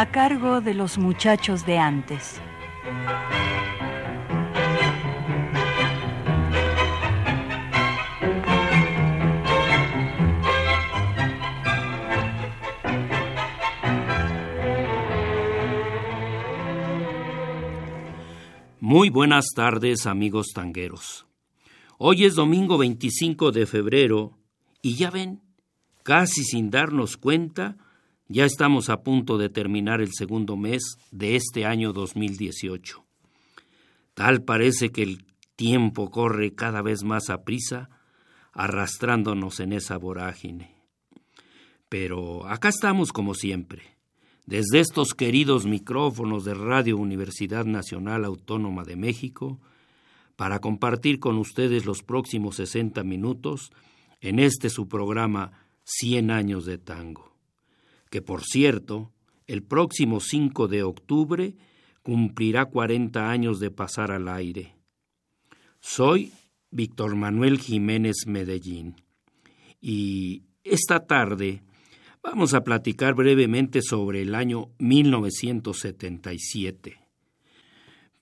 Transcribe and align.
A 0.00 0.12
cargo 0.12 0.60
de 0.60 0.74
los 0.74 0.96
muchachos 0.96 1.66
de 1.66 1.76
antes. 1.76 2.40
Muy 18.78 19.10
buenas 19.10 19.46
tardes 19.56 20.06
amigos 20.06 20.52
tangueros. 20.54 21.26
Hoy 21.98 22.24
es 22.24 22.36
domingo 22.36 22.78
25 22.78 23.50
de 23.50 23.66
febrero 23.66 24.38
y 24.80 24.94
ya 24.94 25.10
ven, 25.10 25.42
casi 26.04 26.44
sin 26.44 26.70
darnos 26.70 27.16
cuenta, 27.16 27.78
ya 28.28 28.44
estamos 28.44 28.90
a 28.90 29.02
punto 29.02 29.38
de 29.38 29.48
terminar 29.48 30.02
el 30.02 30.12
segundo 30.12 30.56
mes 30.56 30.82
de 31.10 31.34
este 31.34 31.64
año 31.64 31.94
2018. 31.94 33.02
Tal 34.12 34.42
parece 34.44 34.90
que 34.90 35.02
el 35.02 35.24
tiempo 35.56 36.10
corre 36.10 36.54
cada 36.54 36.82
vez 36.82 37.04
más 37.04 37.30
a 37.30 37.42
prisa, 37.42 37.88
arrastrándonos 38.52 39.60
en 39.60 39.72
esa 39.72 39.96
vorágine. 39.96 40.74
Pero 41.88 42.46
acá 42.46 42.68
estamos 42.68 43.12
como 43.12 43.32
siempre, 43.32 43.96
desde 44.44 44.80
estos 44.80 45.14
queridos 45.14 45.64
micrófonos 45.64 46.44
de 46.44 46.52
Radio 46.52 46.98
Universidad 46.98 47.64
Nacional 47.64 48.26
Autónoma 48.26 48.84
de 48.84 48.96
México, 48.96 49.58
para 50.36 50.58
compartir 50.58 51.18
con 51.18 51.38
ustedes 51.38 51.86
los 51.86 52.02
próximos 52.02 52.56
60 52.56 53.02
minutos 53.04 53.72
en 54.20 54.38
este 54.38 54.68
su 54.68 54.86
programa 54.86 55.66
100 55.84 56.30
años 56.30 56.66
de 56.66 56.76
tango 56.76 57.37
que 58.10 58.20
por 58.22 58.44
cierto, 58.44 59.12
el 59.46 59.62
próximo 59.62 60.20
5 60.20 60.68
de 60.68 60.82
octubre 60.82 61.54
cumplirá 62.02 62.66
40 62.66 63.30
años 63.30 63.60
de 63.60 63.70
pasar 63.70 64.10
al 64.10 64.28
aire. 64.28 64.74
Soy 65.80 66.32
Víctor 66.70 67.16
Manuel 67.16 67.58
Jiménez 67.58 68.26
Medellín 68.26 68.96
y 69.80 70.42
esta 70.64 71.06
tarde 71.06 71.62
vamos 72.22 72.52
a 72.54 72.62
platicar 72.62 73.14
brevemente 73.14 73.82
sobre 73.82 74.22
el 74.22 74.34
año 74.34 74.70
1977. 74.78 76.96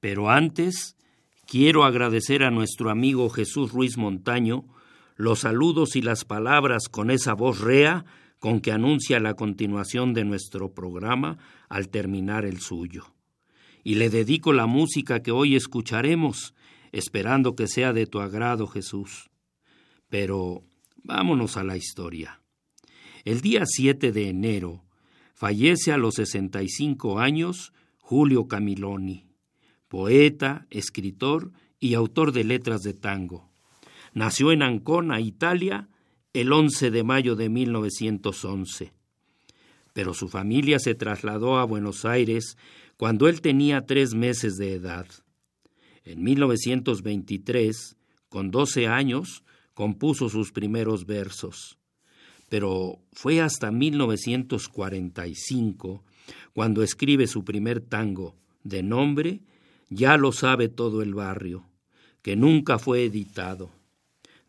Pero 0.00 0.30
antes, 0.30 0.96
quiero 1.46 1.84
agradecer 1.84 2.42
a 2.44 2.50
nuestro 2.50 2.90
amigo 2.90 3.30
Jesús 3.30 3.72
Ruiz 3.72 3.96
Montaño 3.96 4.64
los 5.16 5.40
saludos 5.40 5.96
y 5.96 6.02
las 6.02 6.24
palabras 6.24 6.88
con 6.90 7.10
esa 7.10 7.32
voz 7.32 7.60
rea 7.60 8.04
con 8.38 8.60
que 8.60 8.72
anuncia 8.72 9.20
la 9.20 9.34
continuación 9.34 10.14
de 10.14 10.24
nuestro 10.24 10.72
programa 10.72 11.38
al 11.68 11.88
terminar 11.88 12.44
el 12.44 12.60
suyo. 12.60 13.14
Y 13.82 13.94
le 13.94 14.10
dedico 14.10 14.52
la 14.52 14.66
música 14.66 15.22
que 15.22 15.30
hoy 15.30 15.56
escucharemos, 15.56 16.54
esperando 16.92 17.54
que 17.54 17.68
sea 17.68 17.92
de 17.92 18.06
tu 18.06 18.20
agrado, 18.20 18.66
Jesús. 18.66 19.30
Pero 20.08 20.64
vámonos 21.02 21.56
a 21.56 21.64
la 21.64 21.76
historia. 21.76 22.41
El 23.25 23.41
día 23.41 23.62
7 23.64 24.12
de 24.12 24.28
enero 24.28 24.84
fallece 25.34 25.92
a 25.92 25.96
los 25.96 26.14
65 26.14 27.19
años 27.19 27.72
Julio 27.98 28.46
Camiloni, 28.46 29.26
poeta, 29.88 30.66
escritor 30.70 31.52
y 31.80 31.94
autor 31.94 32.32
de 32.32 32.44
letras 32.44 32.82
de 32.82 32.94
tango. 32.94 33.50
Nació 34.14 34.52
en 34.52 34.62
Ancona, 34.62 35.20
Italia, 35.20 35.88
el 36.36 36.52
11 36.52 36.91
de 36.91 37.02
mayo 37.02 37.34
de 37.34 37.48
1911. 37.48 38.92
Pero 39.94 40.12
su 40.12 40.28
familia 40.28 40.78
se 40.78 40.94
trasladó 40.94 41.56
a 41.56 41.64
Buenos 41.64 42.04
Aires 42.04 42.58
cuando 42.98 43.26
él 43.26 43.41
tenía 43.41 43.86
tres 43.86 44.12
meses 44.12 44.58
de 44.58 44.75
edad. 44.75 45.06
En 46.04 46.22
1923, 46.22 47.96
con 48.28 48.50
12 48.50 48.86
años, 48.86 49.44
compuso 49.72 50.28
sus 50.28 50.52
primeros 50.52 51.06
versos. 51.06 51.78
Pero 52.50 52.98
fue 53.12 53.41
hasta 53.41 53.70
1945 53.70 56.04
cuando 56.52 56.82
escribe 56.82 57.26
su 57.28 57.44
primer 57.44 57.80
tango, 57.80 58.36
de 58.62 58.82
nombre 58.82 59.41
Ya 59.88 60.19
lo 60.19 60.32
sabe 60.32 60.69
todo 60.69 61.00
el 61.00 61.14
barrio, 61.14 61.66
que 62.20 62.36
nunca 62.36 62.78
fue 62.78 63.04
editado. 63.04 63.70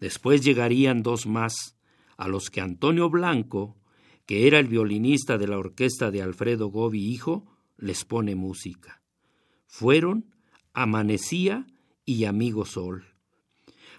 Después 0.02 0.44
llegarían 0.44 1.02
dos 1.02 1.28
más, 1.28 1.77
a 2.18 2.28
los 2.28 2.50
que 2.50 2.62
Antonio 2.62 3.10
Blanco, 3.10 3.78
que 4.26 4.48
era 4.48 4.60
el 4.60 4.68
violinista 4.68 5.38
de 5.38 5.48
la 5.48 5.58
orquesta 5.58 6.12
de 6.12 6.22
Alfredo 6.22 6.68
Gobi 6.68 7.06
Hijo, 7.06 7.46
les 7.78 8.04
pone 8.04 8.36
música. 8.36 9.02
Fueron 9.68 10.34
Amanecía 10.74 11.68
y 12.06 12.26
Amigo 12.26 12.66
Sol. 12.66 13.06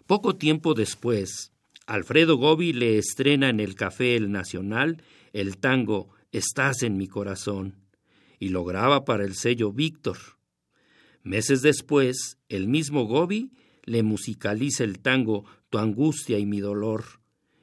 Poco 0.06 0.36
tiempo 0.36 0.74
después, 0.74 1.52
Alfredo 1.86 2.36
Gobi 2.36 2.72
le 2.72 2.98
estrena 2.98 3.48
en 3.48 3.60
el 3.60 3.74
Café 3.74 4.16
El 4.16 4.30
Nacional 4.30 5.02
el 5.32 5.58
tango 5.58 6.10
Estás 6.30 6.82
en 6.82 6.98
mi 6.98 7.08
corazón 7.08 7.76
y 8.38 8.50
lo 8.50 8.64
graba 8.64 9.06
para 9.06 9.24
el 9.24 9.34
sello 9.34 9.72
Víctor. 9.72 10.18
Meses 11.22 11.62
después, 11.62 12.38
el 12.50 12.68
mismo 12.68 13.04
Gobi 13.06 13.52
le 13.84 14.02
musicaliza 14.02 14.84
el 14.84 14.98
tango 14.98 15.46
Tu 15.70 15.78
angustia 15.78 16.38
y 16.38 16.44
mi 16.44 16.60
dolor 16.60 17.17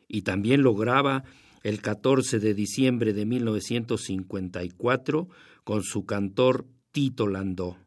y 0.08 0.22
también 0.22 0.64
lo 0.64 0.74
graba 0.76 1.26
el 1.64 1.82
14 1.82 2.40
de 2.40 2.54
diciembre 2.54 3.12
de 3.14 3.26
1954 3.26 5.28
con 5.64 5.84
su 5.84 6.06
cantor 6.06 6.68
Tito 6.92 7.28
Landó. 7.28 7.78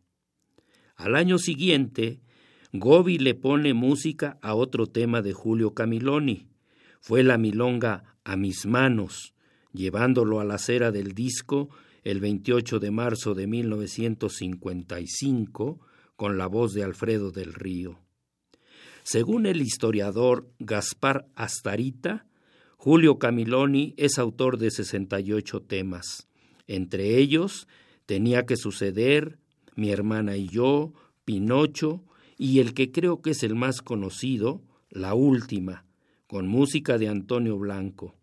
Al 0.96 1.14
año 1.14 1.38
siguiente, 1.38 2.20
Gobi 2.72 3.18
le 3.18 3.34
pone 3.34 3.72
música 3.72 4.36
a 4.42 4.54
otro 4.54 4.88
tema 4.88 5.22
de 5.22 5.32
Julio 5.32 5.74
Camiloni. 5.74 6.48
Fue 7.00 7.22
la 7.22 7.38
milonga 7.38 8.16
A 8.24 8.36
mis 8.36 8.66
manos, 8.66 9.32
llevándolo 9.72 10.40
a 10.40 10.44
la 10.44 10.58
cera 10.58 10.90
del 10.90 11.14
disco 11.14 11.68
el 12.02 12.18
28 12.20 12.80
de 12.80 12.90
marzo 12.90 13.34
de 13.34 13.46
1955 13.46 15.80
con 16.16 16.36
la 16.36 16.48
voz 16.48 16.74
de 16.74 16.82
Alfredo 16.82 17.30
del 17.30 17.54
Río. 17.54 18.00
Según 19.10 19.46
el 19.46 19.62
historiador 19.62 20.50
Gaspar 20.58 21.28
Astarita, 21.34 22.26
Julio 22.76 23.18
Camiloni 23.18 23.94
es 23.96 24.18
autor 24.18 24.58
de 24.58 24.70
68 24.70 25.62
temas. 25.62 26.28
Entre 26.66 27.16
ellos, 27.16 27.66
Tenía 28.04 28.44
que 28.44 28.58
suceder, 28.58 29.38
Mi 29.76 29.90
hermana 29.90 30.36
y 30.36 30.46
yo, 30.46 30.92
Pinocho, 31.24 32.04
y 32.36 32.58
el 32.58 32.74
que 32.74 32.92
creo 32.92 33.22
que 33.22 33.30
es 33.30 33.42
el 33.42 33.54
más 33.54 33.80
conocido, 33.80 34.60
La 34.90 35.14
última, 35.14 35.86
con 36.26 36.46
música 36.46 36.98
de 36.98 37.08
Antonio 37.08 37.56
Blanco. 37.56 38.14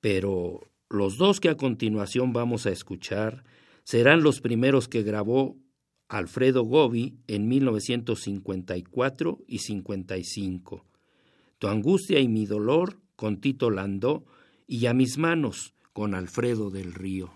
Pero 0.00 0.68
los 0.90 1.16
dos 1.16 1.38
que 1.38 1.48
a 1.48 1.56
continuación 1.56 2.32
vamos 2.32 2.66
a 2.66 2.72
escuchar 2.72 3.44
serán 3.84 4.24
los 4.24 4.40
primeros 4.40 4.88
que 4.88 5.04
grabó 5.04 5.56
Alfredo 6.12 6.62
Gobi 6.64 7.14
en 7.26 7.48
1954 7.48 9.38
y 9.46 9.58
55. 9.60 10.84
Tu 11.58 11.68
angustia 11.68 12.20
y 12.20 12.28
mi 12.28 12.44
dolor 12.44 12.98
con 13.16 13.40
Tito 13.40 13.70
Landó 13.70 14.26
y 14.66 14.84
A 14.86 14.92
mis 14.92 15.16
manos 15.16 15.72
con 15.94 16.14
Alfredo 16.14 16.68
del 16.68 16.92
Río. 16.92 17.32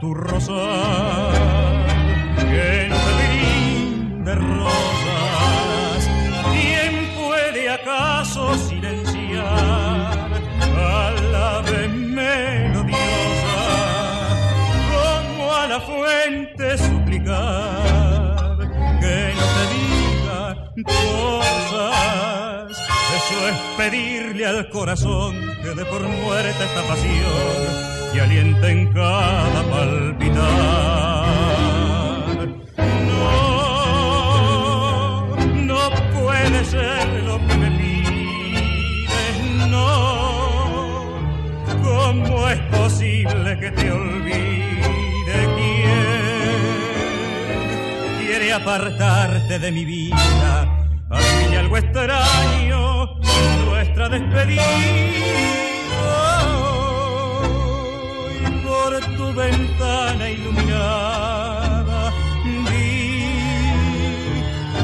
Tu 0.00 0.14
rosal 0.14 1.32
que 2.36 2.88
no 2.88 2.96
te 2.96 3.12
brinde 3.18 4.34
rosas? 4.34 6.10
¿Quién 6.52 6.92
puede 7.16 7.70
acaso 7.70 8.54
silenciar 8.56 9.44
a 9.44 11.10
la 11.32 11.58
ave 11.58 11.88
melodiosa? 11.88 13.56
Como 14.90 15.52
a 15.52 15.66
la 15.66 15.80
fuente 15.80 16.78
suplicar 16.78 18.56
que 19.00 19.34
no 19.38 19.46
te 19.56 19.64
diga 19.74 20.40
cosas. 20.84 22.72
Eso 23.16 23.48
es 23.48 23.56
pedirle 23.76 24.46
al 24.46 24.68
corazón 24.70 25.34
que 25.62 25.70
de 25.74 25.84
por 25.84 26.02
muerte 26.02 26.64
esta 26.64 26.82
pasión 26.88 27.93
y 28.14 28.18
alienta 28.20 28.70
en 28.70 28.92
cada 28.92 29.62
palpitar. 29.70 30.44
No, 33.08 33.36
no 35.54 35.90
puede 36.12 36.64
ser 36.64 37.06
lo 37.24 37.38
que 37.46 37.56
me 37.56 37.70
pides, 37.72 39.40
no. 39.68 41.04
¿Cómo 41.82 42.48
es 42.48 42.60
posible 42.78 43.58
que 43.58 43.70
te 43.72 43.90
olvide 43.90 45.48
quién 45.56 46.60
quiere 48.20 48.52
apartarte 48.52 49.58
de 49.58 49.72
mi 49.72 49.84
vida? 49.84 50.86
Adivine 51.10 51.56
algo 51.58 51.76
extraño, 51.78 53.18
nuestra 53.66 54.08
despedida 54.08 54.62
tu 59.16 59.32
ventana 59.32 60.30
iluminada 60.30 62.12
vi 62.68 62.94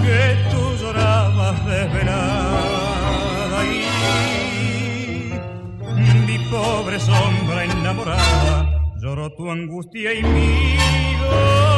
que 0.04 0.22
tú 0.50 0.62
llorabas 0.80 1.56
desvelada 1.66 3.60
y 3.64 3.78
mi 6.26 6.38
pobre 6.50 6.98
sombra 6.98 7.64
enamorada 7.64 8.56
lloró 9.02 9.30
tu 9.30 9.50
angustia 9.50 10.12
y 10.14 10.22
mi 10.22 11.16
dolor. 11.20 11.69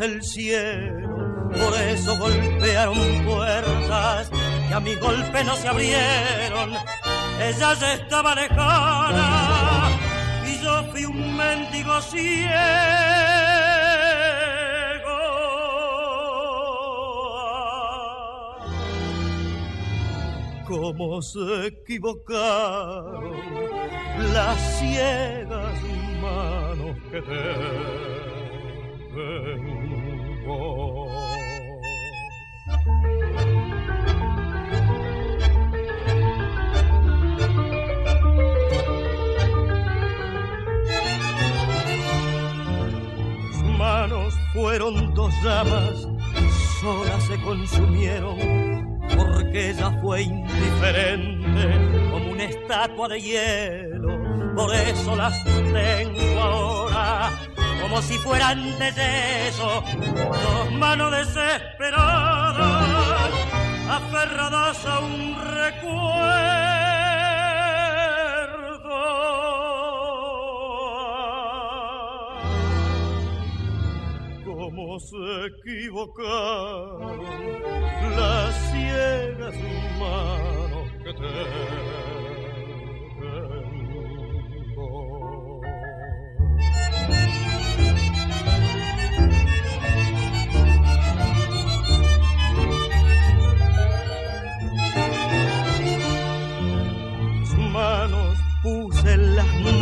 El 0.00 0.22
cielo. 0.22 1.50
Por 1.50 1.80
eso 1.80 2.16
golpearon 2.16 3.24
puertas 3.24 4.30
que 4.68 4.74
a 4.74 4.80
mi 4.80 4.94
golpe 4.94 5.44
no 5.44 5.56
se 5.56 5.68
abrieron. 5.68 6.72
Ellas 7.40 7.82
estaban 7.82 8.36
lejana 8.36 9.90
y 10.46 10.62
yo 10.62 10.84
fui 10.90 11.04
un 11.04 11.36
mendigo 11.36 12.00
ciego 12.02 13.02
cómo 20.72 21.20
se 21.20 21.66
equivocaron 21.66 23.32
las 24.32 24.78
ciegas 24.78 25.82
manos 26.22 26.96
que 27.10 28.31
Sus 29.12 29.20
manos 43.76 44.34
fueron 44.54 45.12
dos 45.12 45.34
llamas, 45.44 46.08
solas 46.80 47.22
se 47.24 47.38
consumieron 47.42 48.38
porque 49.14 49.72
ella 49.72 49.90
fue 50.00 50.22
indiferente 50.22 52.08
como 52.10 52.30
una 52.30 52.44
estatua 52.44 53.08
de 53.08 53.20
hielo. 53.20 54.54
Por 54.54 54.74
eso 54.74 55.14
las 55.16 55.44
tengo 55.44 56.40
ahora 56.40 57.30
como 57.82 58.00
si 58.00 58.16
fueran 58.18 58.78
de 58.78 58.92
yeso, 58.92 59.82
dos 60.16 60.70
manos 60.72 61.10
desesperadas, 61.10 63.32
aferradas 63.90 64.86
a 64.86 65.00
un 65.00 65.36
recuerdo. 65.56 65.92
Cómo 74.44 75.00
se 75.00 75.46
equivocaron 75.46 77.20
las 78.16 78.54
ciegas 78.70 79.56
manos 79.98 80.88
que 81.04 81.12
tengo. 81.14 82.21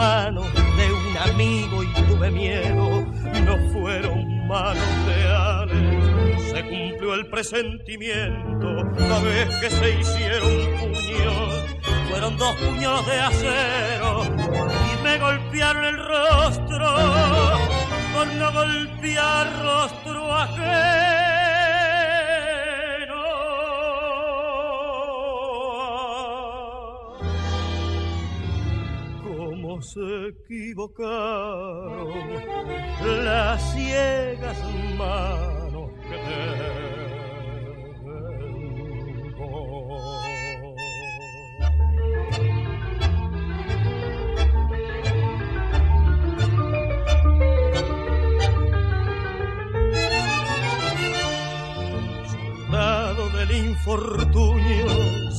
De 0.01 0.93
un 0.93 1.17
amigo 1.19 1.83
y 1.83 1.93
tuve 2.09 2.31
miedo. 2.31 3.05
No 3.45 3.59
fueron 3.71 4.47
manos 4.49 4.83
leales, 5.07 6.43
se 6.51 6.63
cumplió 6.63 7.15
el 7.15 7.27
presentimiento. 7.27 8.85
La 8.97 9.19
vez 9.19 9.49
que 9.61 9.71
se 9.71 10.01
hicieron 10.01 10.49
puños, 10.81 11.77
fueron 12.09 12.37
dos 12.39 12.57
puños 12.57 13.07
de 13.07 13.21
acero 13.21 14.23
y 14.25 15.05
me 15.05 15.19
golpearon 15.19 15.85
el 15.85 15.99
rostro 15.99 16.95
por 18.15 18.27
no 18.27 18.53
golpear 18.53 19.63
rostro 19.63 20.35
ajeno. 20.35 21.00
se 29.93 30.29
equivocaron 30.29 32.09
las 33.25 33.73
ciegas 33.73 34.59
manos 34.97 35.91
que. 36.09 36.81
Soldado 52.71 53.29
del 53.31 53.51
infortunio, 53.67 54.87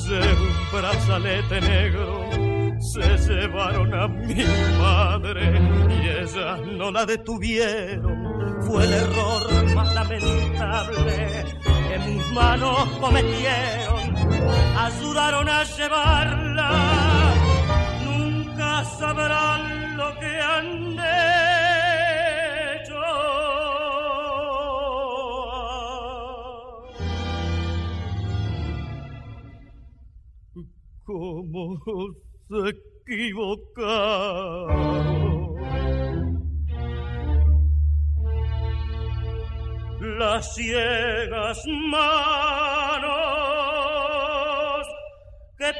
de 0.10 0.20
un 0.20 0.72
brazalete 0.74 1.62
negro 1.62 2.51
se 2.92 3.18
llevaron 3.18 3.94
a 3.94 4.06
mi 4.10 4.44
madre 4.78 5.62
y 5.90 6.10
ella 6.10 6.58
no 6.58 6.92
la 6.92 7.06
detuvieron. 7.06 8.62
Fue 8.68 8.84
el 8.84 8.92
error 8.94 9.74
más 9.74 9.94
lamentable 9.96 11.46
que 11.64 12.00
mis 12.00 12.32
manos 12.34 12.90
cometieron. 13.00 14.14
Ayudaron 14.78 15.48
a 15.48 15.64
llevarla, 15.64 17.34
nunca 18.04 18.84
sabrán 18.84 19.96
lo 19.96 20.20
que 20.20 20.42
han 20.42 21.00
hecho. 22.82 23.02
¿Cómo 31.06 31.80
se 32.52 32.76
equivocaron? 33.08 34.92
las 40.02 40.56
ciegas 40.56 41.62
manos 41.68 43.08
que 45.58 45.72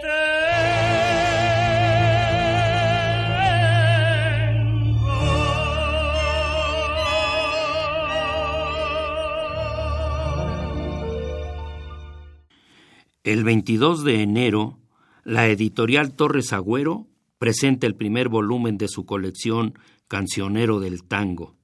El 13.24 13.44
22 13.44 14.04
de 14.04 14.22
enero, 14.24 14.81
la 15.24 15.48
editorial 15.48 16.14
Torres 16.14 16.54
Agüero 16.54 17.08
presenta 17.38 17.88
el 17.88 17.96
primer 17.96 18.30
volumen 18.30 18.78
de 18.78 18.88
su 18.88 19.06
colección 19.06 19.74
Cancionero 20.08 20.80
del 20.80 21.04
Tango 21.04 21.56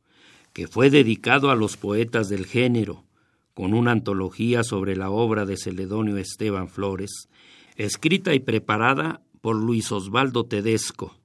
que 0.58 0.68
fue 0.68 0.90
dedicado 0.90 1.52
a 1.52 1.56
los 1.56 1.78
poetas 1.78 2.30
del 2.30 2.48
género, 2.48 3.06
con 3.54 3.76
una 3.76 3.92
antología 3.92 4.64
sobre 4.64 4.96
la 4.96 5.12
obra 5.12 5.46
de 5.46 5.56
Celedonio 5.56 6.18
Esteban 6.18 6.68
Flores, 6.68 7.30
escrita 7.76 8.34
y 8.34 8.40
preparada 8.40 9.22
por 9.42 9.56
Luis 9.56 9.92
Osvaldo 9.92 10.46
Tedesco. 10.46 11.16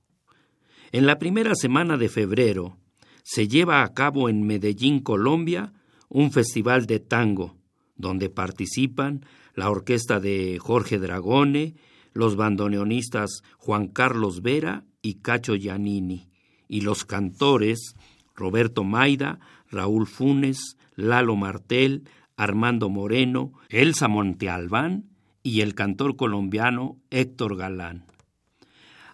En 0.91 1.07
la 1.07 1.19
primera 1.19 1.55
semana 1.55 1.97
de 1.97 2.11
febrero 2.11 2.77
se 3.23 3.49
lleva 3.49 3.83
a 3.83 3.95
cabo 3.95 4.29
en 4.29 4.43
Medellín, 4.43 5.01
Colombia, 5.01 5.73
un 6.11 6.31
festival 6.31 6.85
de 6.85 7.01
tango, 7.01 7.57
donde 7.97 8.29
participan 8.29 9.25
la 9.55 9.71
orquesta 9.71 10.21
de 10.21 10.59
Jorge 10.61 10.99
Dragone, 10.99 11.77
los 12.13 12.37
bandoneonistas 12.37 13.43
Juan 13.59 13.89
Carlos 13.89 14.43
Vera 14.43 14.85
y 15.01 15.15
Cacho 15.15 15.55
Giannini, 15.55 16.29
y 16.69 16.83
los 16.83 17.05
cantores 17.05 17.97
Roberto 18.35 18.85
Maida, 18.85 19.41
Raúl 19.71 20.07
Funes, 20.07 20.77
Lalo 20.97 21.37
Martel, 21.37 22.09
Armando 22.37 22.89
Moreno, 22.89 23.53
Elsa 23.69 24.09
Montealbán 24.09 25.05
y 25.43 25.61
el 25.61 25.75
cantor 25.75 26.17
colombiano 26.17 26.97
Héctor 27.11 27.57
Galán. 27.57 28.07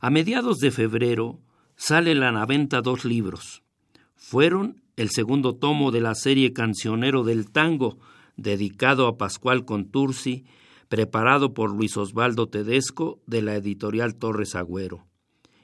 A 0.01 0.11
mediados 0.11 0.59
de 0.59 0.71
febrero 0.71 1.41
salen 1.77 2.23
a 2.23 2.33
la 2.33 2.47
venta 2.47 2.81
dos 2.81 3.05
libros. 3.05 3.63
Fueron 4.15 4.83
el 4.97 5.11
segundo 5.11 5.55
tomo 5.55 5.91
de 5.91 6.01
la 6.01 6.15
serie 6.15 6.53
Cancionero 6.53 7.25
del 7.25 7.51
Tango, 7.51 7.99
dedicado 8.37 9.07
a 9.07 9.17
Pascual 9.17 9.65
Contursi, 9.65 10.45
preparado 10.89 11.55
por 11.55 11.75
Luis 11.75 11.97
Osvaldo 11.97 12.49
Tedesco 12.49 13.21
de 13.27 13.43
la 13.43 13.55
editorial 13.57 14.17
Torres 14.17 14.55
Agüero, 14.55 15.07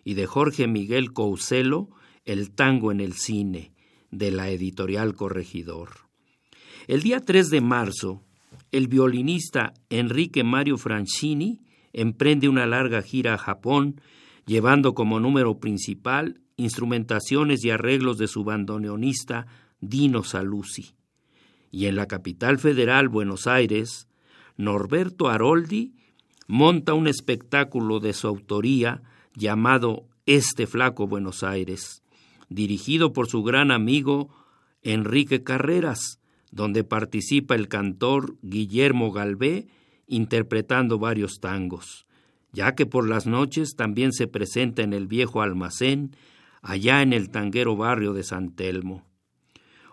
y 0.04 0.14
de 0.14 0.26
Jorge 0.26 0.66
Miguel 0.66 1.12
Couselo, 1.12 1.88
el 2.24 2.50
tango 2.50 2.92
en 2.92 3.00
el 3.00 3.14
cine, 3.14 3.72
de 4.10 4.30
la 4.30 4.50
editorial 4.50 5.14
Corregidor. 5.14 5.90
El 6.86 7.02
día 7.02 7.20
3 7.20 7.50
de 7.50 7.60
marzo, 7.60 8.22
el 8.70 8.88
violinista 8.88 9.72
Enrique 9.88 10.44
Mario 10.44 10.76
Francini 10.76 11.60
emprende 11.92 12.48
una 12.48 12.66
larga 12.66 13.02
gira 13.02 13.34
a 13.34 13.38
Japón, 13.38 14.00
llevando 14.46 14.94
como 14.94 15.20
número 15.20 15.58
principal 15.58 16.40
instrumentaciones 16.56 17.64
y 17.64 17.70
arreglos 17.70 18.18
de 18.18 18.28
su 18.28 18.44
bandoneonista 18.44 19.46
Dino 19.80 20.22
Saluzzi. 20.22 20.94
Y 21.70 21.86
en 21.86 21.96
la 21.96 22.06
capital 22.06 22.58
federal, 22.58 23.08
Buenos 23.08 23.46
Aires, 23.46 24.08
Norberto 24.56 25.28
Aroldi 25.28 25.94
monta 26.46 26.94
un 26.94 27.08
espectáculo 27.08 28.00
de 28.00 28.12
su 28.12 28.28
autoría 28.28 29.02
llamado 29.34 30.06
Este 30.26 30.66
Flaco 30.66 31.06
Buenos 31.06 31.42
Aires, 31.42 32.02
dirigido 32.48 33.12
por 33.12 33.28
su 33.28 33.42
gran 33.42 33.70
amigo 33.70 34.28
Enrique 34.82 35.42
Carreras, 35.42 36.20
donde 36.52 36.84
participa 36.84 37.54
el 37.56 37.68
cantor 37.68 38.36
Guillermo 38.42 39.10
Galvé 39.10 39.66
interpretando 40.06 40.98
varios 40.98 41.40
tangos, 41.40 42.06
ya 42.52 42.74
que 42.76 42.86
por 42.86 43.08
las 43.08 43.26
noches 43.26 43.74
también 43.74 44.12
se 44.12 44.28
presenta 44.28 44.82
en 44.82 44.92
el 44.92 45.08
viejo 45.08 45.42
almacén, 45.42 46.14
allá 46.62 47.02
en 47.02 47.12
el 47.12 47.30
tanguero 47.30 47.76
barrio 47.76 48.12
de 48.12 48.22
San 48.22 48.54
Telmo. 48.54 49.04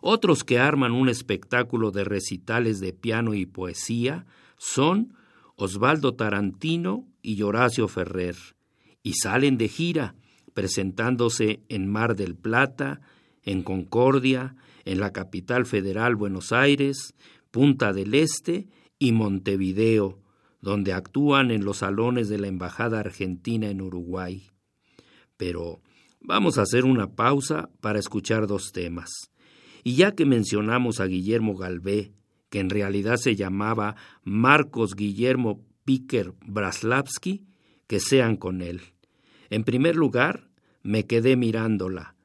Otros 0.01 0.44
que 0.44 0.60
arman 0.60 0.91
un 0.91 1.10
espectáculo 1.10 1.91
de 1.91 2.03
recitales 2.03 2.80
de 2.80 2.94
piano 2.94 3.34
y 3.34 3.46
poesía 3.46 4.25
son 4.62 5.15
Osvaldo 5.56 6.13
Tarantino 6.13 7.08
y 7.24 7.41
Horacio 7.41 7.88
Ferrer, 7.88 8.36
y 9.01 9.13
salen 9.13 9.58
de 9.58 9.68
gira, 9.68 10.13
presentándose 10.53 11.63
en 11.68 11.91
Mar 11.91 12.15
del 12.15 12.36
Plata, 12.36 13.01
en 13.41 13.63
Concordia, 13.63 14.56
en 14.86 15.00
la 15.00 15.12
capital 15.12 15.65
federal 15.65 16.15
Buenos 16.15 16.51
Aires, 16.51 17.15
Punta 17.50 17.91
del 17.91 18.13
Este 18.13 18.68
y 19.00 19.13
Montevideo, 19.13 20.20
donde 20.62 20.94
actúan 20.94 21.50
en 21.50 21.65
los 21.65 21.77
salones 21.77 22.30
de 22.30 22.38
la 22.38 22.48
Embajada 22.48 23.00
Argentina 23.00 23.68
en 23.68 23.82
Uruguay. 23.82 24.51
Pero 25.38 25.82
vamos 26.20 26.60
a 26.60 26.62
hacer 26.62 26.86
una 26.86 27.15
pausa 27.15 27.72
para 27.82 27.98
escuchar 27.98 28.46
dos 28.46 28.72
temas. 28.72 29.10
Y 29.84 29.96
ya 29.96 30.12
que 30.12 30.25
mencionamos 30.25 31.00
a 31.00 31.06
Guillermo 31.06 31.58
Galvé, 31.58 32.13
que 32.51 32.60
en 32.60 32.70
realidad 32.70 33.15
se 33.15 33.36
llamaba 33.36 33.96
Marcos 34.24 34.96
Guillermo 34.96 35.63
Piker 35.86 36.34
Braslavsky, 36.46 37.46
que 37.88 38.00
sean 38.01 38.36
con 38.36 38.62
él. 38.62 38.81
En 39.50 39.63
primer 39.63 39.96
lugar, 39.96 40.50
me 40.84 41.08
quedé 41.08 41.38
mirándola, 41.38 42.15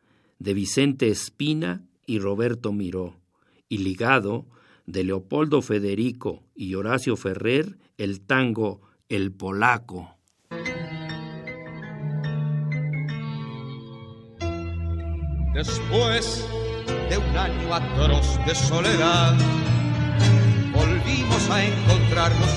de 0.41 0.53
Vicente 0.53 1.09
Espina 1.09 1.87
y 2.07 2.19
Roberto 2.19 2.73
Miró, 2.73 3.17
y 3.69 3.79
ligado, 3.79 4.47
de 4.85 5.05
Leopoldo 5.05 5.63
Federico 5.63 6.43
y 6.57 6.75
Horacio 6.75 7.17
Ferrer, 7.17 7.79
el 7.97 8.21
tango 8.21 8.81
El 9.09 9.31
Polaco. 9.33 10.17
Después 15.55 16.47
de 17.11 17.17
un 17.17 17.37
año 17.37 17.75
atroz 17.75 18.39
de 18.45 18.55
soledad, 18.55 19.37
volvimos 21.27 21.51
a 21.51 21.65
encontrarnos 21.65 22.51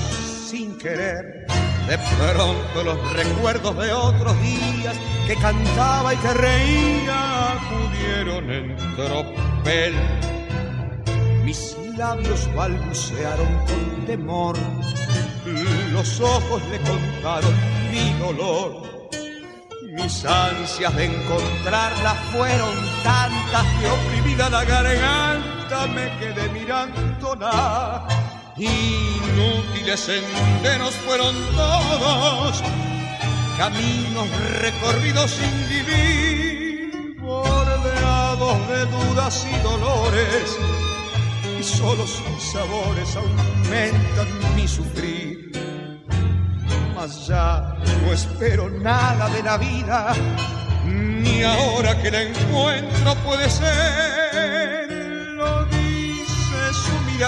sin 0.50 0.76
querer 0.78 1.46
de 1.86 1.98
pronto 1.98 2.84
los 2.84 3.12
recuerdos 3.12 3.76
de 3.76 3.92
otros 3.92 4.40
días 4.42 4.96
que 5.26 5.34
cantaba 5.36 6.14
y 6.14 6.16
que 6.18 6.34
reía 6.34 7.52
acudieron 7.52 8.50
en 8.50 8.76
tropel. 8.96 9.94
Mis 11.44 11.76
labios 11.96 12.48
balbucearon 12.54 13.48
con 13.66 14.06
temor, 14.06 14.56
los 15.92 16.20
ojos 16.20 16.62
le 16.70 16.78
contaron 16.78 17.54
mi 17.90 18.12
dolor. 18.18 19.10
Mis 19.92 20.24
ansias 20.24 20.94
de 20.94 21.06
encontrarla 21.06 22.14
fueron 22.32 22.74
tantas 23.02 23.66
que 23.80 23.88
oprimida 23.88 24.48
la 24.48 24.64
garganta 24.64 25.86
me 25.94 26.10
quedé 26.18 26.48
mirándola 26.50 28.06
Inútiles 28.60 30.00
senderos 30.00 30.94
fueron 31.06 31.34
todos, 31.56 32.62
caminos 33.56 34.28
recorridos 34.60 35.30
sin 35.30 35.68
vivir, 35.70 37.16
bordeados 37.20 38.68
de 38.68 38.84
dudas 38.84 39.46
y 39.50 39.62
dolores, 39.62 40.58
y 41.58 41.62
solo 41.62 42.06
sus 42.06 42.52
sabores 42.52 43.16
aumentan 43.16 44.28
mi 44.54 44.68
sufrir. 44.68 45.52
Mas 46.94 47.28
ya 47.28 47.76
no 48.04 48.12
espero 48.12 48.68
nada 48.68 49.30
de 49.30 49.42
la 49.42 49.56
vida, 49.56 50.12
ni 50.84 51.42
ahora 51.44 51.98
que 52.02 52.10
la 52.10 52.22
encuentro 52.24 53.14
puede 53.24 53.48
ser 53.48 54.90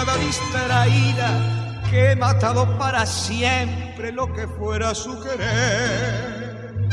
distraída 0.00 1.82
que 1.90 2.12
he 2.12 2.16
matado 2.16 2.78
para 2.78 3.04
siempre 3.04 4.10
lo 4.10 4.32
que 4.32 4.48
fuera 4.48 4.94
su 4.94 5.20
querer. 5.22 6.88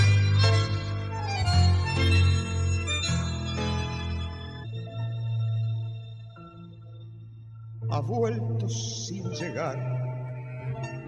Ha 7.89 8.01
vuelto 8.01 8.68
sin 8.68 9.24
llegar 9.32 9.77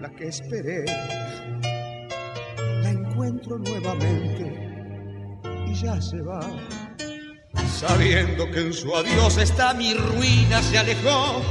la 0.00 0.08
que 0.16 0.28
esperé. 0.28 0.86
La 2.82 2.88
encuentro 2.88 3.58
nuevamente 3.58 4.44
y 5.66 5.74
ya 5.74 6.00
se 6.00 6.22
va. 6.22 6.40
Sabiendo 7.68 8.50
que 8.50 8.60
en 8.60 8.72
su 8.72 8.96
adiós 8.96 9.36
está 9.36 9.74
mi 9.74 9.92
ruina, 9.92 10.62
se 10.62 10.78
alejó 10.78 11.42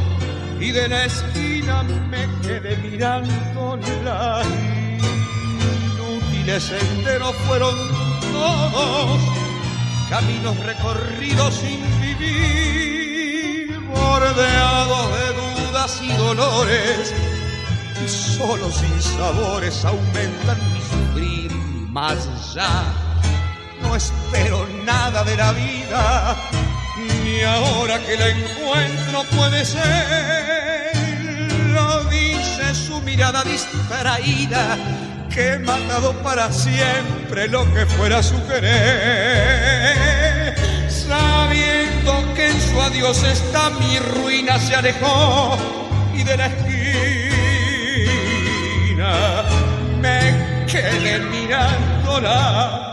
y 0.62 0.72
de 0.72 0.88
la 0.88 1.06
esquina 1.06 1.82
me 1.84 2.28
quedé 2.42 2.78
mirando 2.78 3.80
la 4.04 4.44
inútiles 5.96 6.64
senderos 6.64 7.36
fueron 7.48 7.76
todos 8.32 9.20
caminos 10.10 10.56
recorridos 10.60 11.56
sin 11.56 11.82
vivir 12.00 13.80
bordeados 13.90 15.08
de 15.18 15.28
dudas 15.42 16.00
y 16.04 16.14
dolores 16.14 17.14
y 18.06 18.08
solo 18.08 18.70
sin 18.72 19.02
sabores 19.02 19.84
aumentan 19.84 20.58
mi 20.74 20.82
sufrir 20.82 21.52
más 21.90 22.54
ya. 22.54 22.84
No 23.82 23.96
espero 23.96 24.68
nada 24.86 25.24
de 25.24 25.38
la 25.38 25.52
vida 25.54 26.38
ni 27.32 27.42
ahora 27.44 28.00
que 28.00 28.18
la 28.18 28.28
encuentro 28.30 29.24
puede 29.36 29.66
ser. 29.66 30.92
Lo 31.70 32.04
dice 32.06 32.74
su 32.76 33.02
mirada 33.02 33.44
distraída, 33.44 34.78
que 35.30 35.54
he 35.54 35.60
matado 35.60 36.14
para 36.24 36.52
siempre 36.52 37.48
lo 37.48 37.64
que 37.74 37.86
fuera 37.86 38.22
su 38.24 38.36
querer. 38.48 39.96
Sabiendo 40.90 42.34
que 42.36 42.48
en 42.48 42.62
su 42.62 42.82
adiós 42.82 43.24
está 43.24 43.70
mi 43.72 44.00
ruina, 44.00 44.60
se 44.60 44.76
alejó 44.76 45.58
y 46.14 46.24
de 46.24 46.38
la 46.38 46.48
esquina 46.48 46.72
me 50.00 50.66
quedé 50.68 51.20
mirándola 51.20 52.91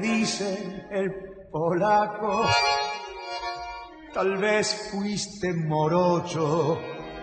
dice 0.00 0.86
el 0.90 1.12
polaco, 1.50 2.44
tal 4.12 4.36
vez 4.38 4.90
fuiste 4.90 5.52
morocho 5.52 6.78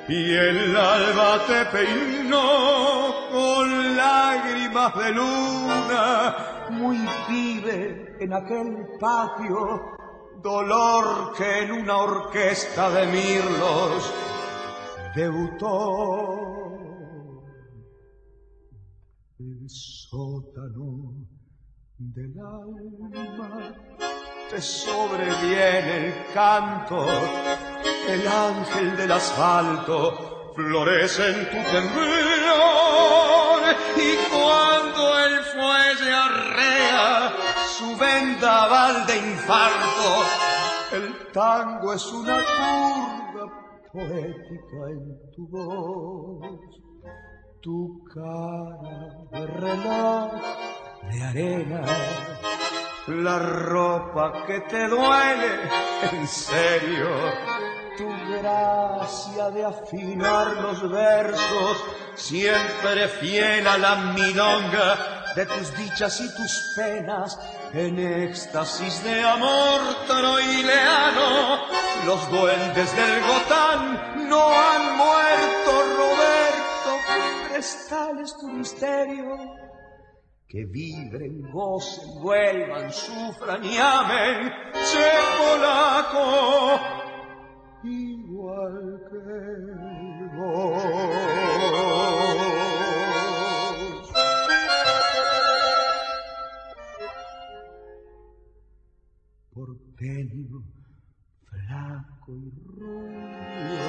y 0.08 0.34
el 0.34 0.76
alba 0.76 1.46
te 1.46 1.66
peinó 1.66 3.30
con 3.32 3.96
lágrimas 3.96 4.96
de 4.96 5.12
luna, 5.12 6.68
muy 6.72 6.98
vive 7.30 8.18
en 8.20 8.34
aquel 8.34 8.88
patio, 9.00 9.98
dolor 10.42 11.34
que 11.38 11.64
en 11.64 11.72
una 11.72 11.98
orquesta 11.98 12.90
de 12.90 13.06
mirlos 13.06 14.14
debutó. 15.16 16.60
El 19.40 19.70
sótano 19.70 21.39
del 22.00 22.34
alma. 22.40 23.76
Te 24.50 24.62
sobreviene 24.62 26.08
el 26.08 26.34
canto, 26.34 27.06
el 28.08 28.28
ángel 28.28 28.96
del 28.96 29.12
asfalto 29.12 30.54
florece 30.56 31.30
en 31.30 31.46
tu 31.50 31.72
temblor 31.72 32.00
y 33.98 34.16
cuando 34.32 35.20
el 35.20 35.40
fuelle 35.44 36.14
arrea 36.14 37.34
su 37.78 37.98
vendaval 37.98 39.06
de 39.06 39.18
infarto, 39.18 40.24
el 40.94 41.32
tango 41.34 41.94
es 41.94 42.06
una 42.14 42.38
curva 42.38 43.46
poética 43.92 44.90
en 44.90 45.32
tu 45.36 45.48
voz. 45.50 46.60
Tu 47.62 48.02
cara 48.14 49.18
de 49.32 49.46
reloj 49.48 50.32
de 51.12 51.24
arena, 51.24 51.82
la 53.08 53.40
ropa 53.40 54.46
que 54.46 54.60
te 54.62 54.88
duele, 54.88 55.70
en 56.12 56.28
serio, 56.28 57.10
tu 57.98 58.08
gracia 58.30 59.50
de 59.52 59.66
afinar 59.66 60.48
los 60.58 60.90
versos, 60.90 61.78
siempre 62.16 63.08
fiel 63.08 63.68
a 63.68 63.78
la 63.78 63.96
milonga 63.96 65.34
de 65.36 65.46
tus 65.46 65.76
dichas 65.78 66.20
y 66.22 66.36
tus 66.36 66.74
penas, 66.76 67.40
en 67.74 68.00
éxtasis 68.00 69.04
de 69.04 69.24
amor 69.24 69.82
troileano, 70.08 71.66
los 72.06 72.32
duendes 72.32 72.96
del 72.96 73.22
Gotán 73.22 74.30
no 74.30 74.48
han 74.48 74.98
muerto, 74.98 75.72
Roberto. 75.98 77.58
Es 77.58 78.38
tu 78.40 78.48
misterio. 78.48 79.69
Que 80.50 80.66
vibren, 80.66 81.44
gocen, 81.52 82.24
vuelvan, 82.24 82.92
sufran 82.92 83.64
y 83.64 83.78
amen, 83.78 84.52
sé 84.74 85.12
polaco, 85.38 86.80
igual 87.84 89.00
que 89.12 89.22
vos. 90.36 90.84
Porteño, 99.54 100.64
flaco 101.46 102.32
y 102.34 102.50
rubio, 102.76 103.86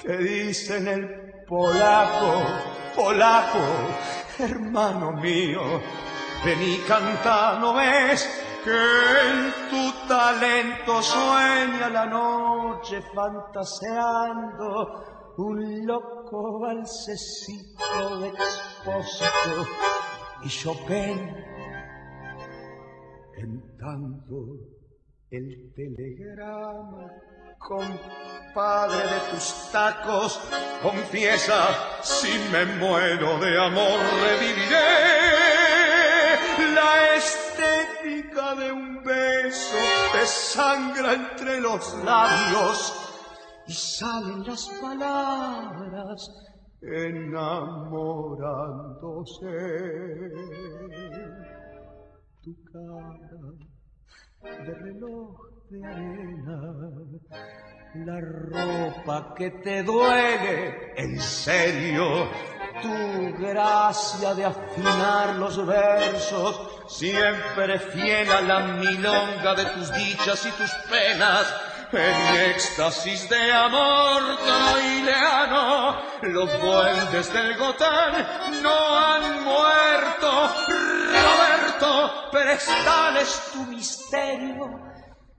que 0.00 0.16
dicen 0.18 0.86
el 0.86 1.02
polaco, 1.44 2.62
polaco, 2.94 3.64
hermano 4.38 5.12
mío, 5.12 5.60
vení 6.44 6.78
canta, 6.86 7.58
¿no 7.58 7.74
ves? 7.74 8.28
Que 8.64 8.70
en 8.70 9.52
tu 9.70 9.92
talento 10.08 11.02
sueña 11.02 11.88
la 11.88 12.06
noche 12.06 13.02
fantaseando 13.14 15.34
un 15.38 15.86
loco 15.86 16.60
balsecito 16.60 18.18
de 18.20 18.28
expósito 18.28 19.66
y 20.42 20.48
Chopin 20.48 21.34
en 23.36 23.76
tanto 23.76 24.36
el 25.30 25.72
telegrama 25.74 27.10
compadre 27.66 29.02
de 29.12 29.20
tus 29.30 29.46
tacos, 29.72 30.40
confiesa, 30.82 31.62
si 32.02 32.32
me 32.52 32.66
muero 32.78 33.38
de 33.40 33.58
amor 33.58 33.98
reviviré. 34.22 35.16
La 36.74 37.14
estética 37.16 38.54
de 38.54 38.72
un 38.72 39.02
beso 39.02 39.76
te 40.12 40.26
sangra 40.26 41.14
entre 41.14 41.60
los 41.60 41.92
labios 42.04 42.94
y 43.66 43.72
salen 43.72 44.46
las 44.46 44.68
palabras 44.80 46.30
enamorándose. 46.82 49.46
Tu 52.42 52.54
cara 52.72 53.26
de 54.64 54.74
reloj 54.74 55.55
la 58.04 58.20
ropa 58.20 59.34
que 59.36 59.50
te 59.50 59.82
duele, 59.82 60.92
en 60.96 61.20
serio, 61.20 62.28
tu 62.82 63.36
gracia 63.38 64.34
de 64.34 64.44
afinar 64.44 65.36
los 65.36 65.66
versos, 65.66 66.60
siempre 66.88 67.78
fiel 67.78 68.30
a 68.30 68.40
la 68.42 68.60
milonga 68.60 69.54
de 69.54 69.64
tus 69.66 69.92
dichas 69.92 70.46
y 70.46 70.50
tus 70.52 70.70
penas, 70.88 71.52
en 71.92 72.50
éxtasis 72.50 73.28
de 73.28 73.52
amor 73.52 74.22
leano, 75.04 76.02
Los 76.22 76.60
duendes 76.60 77.32
del 77.32 77.56
Gotán 77.56 78.26
no 78.62 78.98
han 78.98 79.44
muerto. 79.44 80.50
Roberto, 81.12 82.30
prestales 82.30 83.50
tu 83.52 83.64
misterio. 83.66 84.95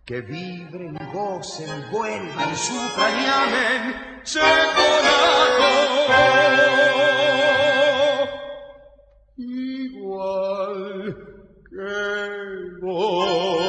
Que 0.07 0.21
vibren, 0.21 0.97
gocen, 1.11 1.67
vuelvan, 1.91 2.55
sufran 2.55 3.13
y 3.21 3.25
amen. 3.27 3.83
Igual 9.35 11.17
que 11.69 12.79
vos. 12.81 13.67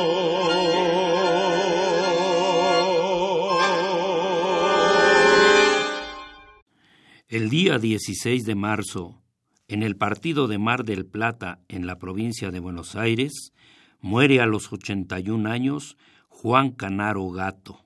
El 7.26 7.50
día 7.50 7.80
16 7.80 8.44
de 8.44 8.54
marzo, 8.54 9.20
en 9.66 9.82
el 9.82 9.96
partido 9.96 10.46
de 10.46 10.58
Mar 10.58 10.84
del 10.84 11.04
Plata, 11.04 11.64
en 11.66 11.88
la 11.88 11.98
provincia 11.98 12.52
de 12.52 12.60
Buenos 12.60 12.94
Aires, 12.94 13.52
muere 14.00 14.40
a 14.40 14.46
los 14.46 14.72
81 14.72 15.50
años 15.50 15.96
Juan 16.40 16.70
Canaro 16.70 17.28
Gato. 17.30 17.80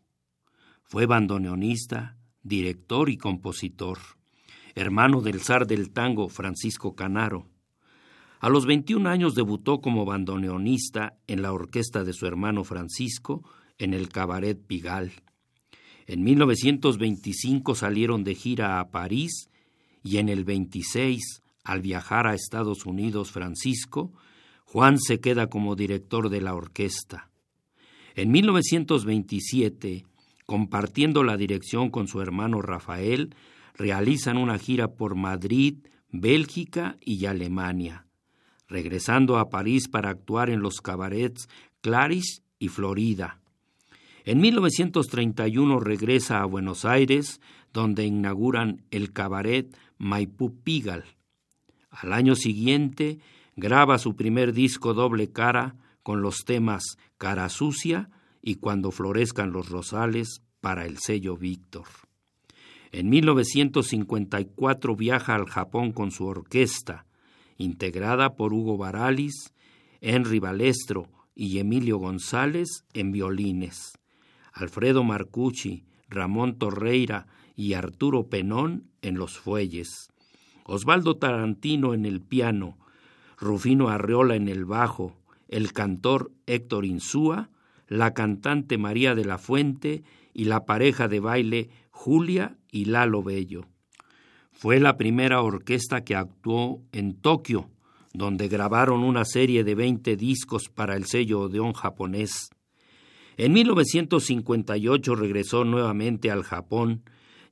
Fue 0.83 1.07
bandoneonista, 1.07 2.19
director 2.43 3.09
y 3.09 3.17
compositor, 3.17 3.99
hermano 4.75 5.23
del 5.23 5.41
zar 5.41 5.67
del 5.67 5.91
tango 5.91 6.29
Francisco 6.29 6.95
Canaro. 6.95 7.47
A 8.41 8.51
los 8.51 8.67
21 8.67 9.09
años 9.09 9.35
debutó 9.35 9.81
como 9.81 10.05
bandoneonista 10.05 11.17
en 11.27 11.41
la 11.41 11.51
orquesta 11.51 12.05
de 12.05 12.13
su 12.13 12.27
hermano 12.27 12.63
Francisco 12.63 13.43
en 13.79 13.95
el 13.95 14.11
Cabaret 14.11 14.61
Pigal. 14.67 15.13
En 16.07 16.23
1925 16.23 17.75
salieron 17.75 18.23
de 18.23 18.35
gira 18.35 18.81
a 18.81 18.91
París 18.91 19.49
y 20.03 20.19
en 20.19 20.29
el 20.29 20.45
26, 20.45 21.41
al 21.65 21.81
viajar 21.81 22.27
a 22.27 22.35
Estados 22.35 22.85
Unidos 22.85 23.31
Francisco, 23.31 24.13
Juan 24.67 24.99
se 24.99 25.21
queda 25.21 25.47
como 25.47 25.75
director 25.75 26.29
de 26.29 26.43
la 26.43 26.55
orquesta. 26.55 27.32
En 28.15 28.31
1927, 28.31 30.05
compartiendo 30.47 31.25
la 31.25 31.37
dirección 31.37 31.91
con 31.91 32.09
su 32.09 32.21
hermano 32.21 32.61
Rafael, 32.61 33.35
realizan 33.75 34.37
una 34.37 34.59
gira 34.59 34.89
por 34.89 35.15
Madrid, 35.15 35.77
Bélgica 36.11 36.99
y 37.01 37.25
Alemania, 37.27 38.07
regresando 38.69 39.39
a 39.39 39.49
París 39.49 39.89
para 39.89 40.11
actuar 40.11 40.51
en 40.51 40.61
los 40.61 40.81
cabarets 40.81 41.49
Clarice 41.81 42.43
y 42.59 42.69
Florida. 42.69 43.41
En 44.25 44.41
1931 44.41 45.81
regresa 45.81 46.43
a 46.43 46.45
Buenos 46.45 46.85
Aires, 46.85 47.41
donde 47.73 48.05
inauguran 48.05 48.83
el 48.91 49.13
cabaret 49.13 49.75
Maipú 49.99 50.55
Pigal. 50.63 51.05
Al 51.91 52.13
año 52.13 52.37
siguiente 52.37 53.19
graba 53.57 53.99
su 53.99 54.15
primer 54.15 54.53
disco 54.53 54.95
doble 54.95 55.33
cara 55.33 55.77
con 56.03 56.23
los 56.23 56.45
temas 56.45 56.97
Cara 57.19 57.49
Sucia 57.49 58.11
y 58.43 58.57
Cuando 58.57 58.91
florezcan 58.91 59.53
los 59.53 59.69
rosales 59.69 60.43
para 60.61 60.87
el 60.87 60.99
sello 60.99 61.37
Víctor. 61.37 61.87
En 62.91 63.09
1954 63.09 64.97
viaja 64.97 65.35
al 65.35 65.47
Japón 65.47 65.93
con 65.93 66.11
su 66.11 66.27
orquesta, 66.27 67.07
integrada 67.57 68.35
por 68.35 68.53
Hugo 68.53 68.77
Baralis, 68.77 69.55
Henry 70.01 70.41
Balestro 70.41 71.09
y 71.35 71.59
Emilio 71.59 71.99
González 71.99 72.85
en 72.93 73.13
violines. 73.13 73.99
Alfredo 74.53 75.05
Marcucci, 75.05 75.85
Ramón 76.09 76.59
Torreira 76.59 77.27
y 77.57 77.73
Arturo 77.73 78.29
Penón 78.29 78.91
en 79.01 79.17
los 79.17 79.39
fuelles, 79.39 80.11
Osvaldo 80.65 81.17
Tarantino 81.17 81.95
en 81.95 82.05
el 82.05 82.21
piano, 82.21 82.77
Rufino 83.39 83.89
Arreola 83.89 84.37
en 84.37 84.49
el 84.49 84.65
bajo, 84.65 85.17
el 85.53 85.73
cantor 85.73 86.33
Héctor 86.47 86.87
Insúa, 86.87 87.51
la 87.87 88.15
cantante 88.15 88.79
María 88.79 89.15
de 89.15 89.27
la 89.27 89.39
Fuente 89.39 90.03
y 90.33 90.47
la 90.47 90.65
pareja 90.65 91.09
de 91.09 91.21
baile 91.21 91.71
Julia 91.91 92.57
y 92.71 92.87
Lalo 92.87 93.23
Bello. 93.23 93.67
Fue 94.51 94.81
la 94.81 94.97
primera 94.97 95.43
orquesta 95.43 96.05
que 96.05 96.17
actuó 96.17 96.81
en 96.93 97.21
Tokio, 97.21 97.69
donde 98.15 98.49
grabaron 98.49 99.05
una 99.05 99.25
serie 99.25 99.63
de 99.63 99.75
20 99.75 100.17
discos 100.17 100.69
para 100.69 100.97
el 100.97 101.05
sello 101.05 101.41
Odeón 101.41 101.75
japonés. 101.75 102.51
En 103.37 103.53
1958 103.53 105.15
regresó 105.15 105.65
nuevamente 105.65 106.31
al 106.31 106.45
Japón, 106.45 107.03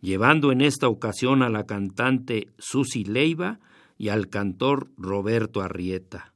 llevando 0.00 0.52
en 0.52 0.62
esta 0.62 0.88
ocasión 0.88 1.42
a 1.42 1.50
la 1.50 1.66
cantante 1.66 2.48
Susi 2.58 3.04
Leiva 3.04 3.60
y 3.98 4.08
al 4.08 4.28
cantor 4.28 4.90
Roberto 4.96 5.60
Arrieta. 5.60 6.32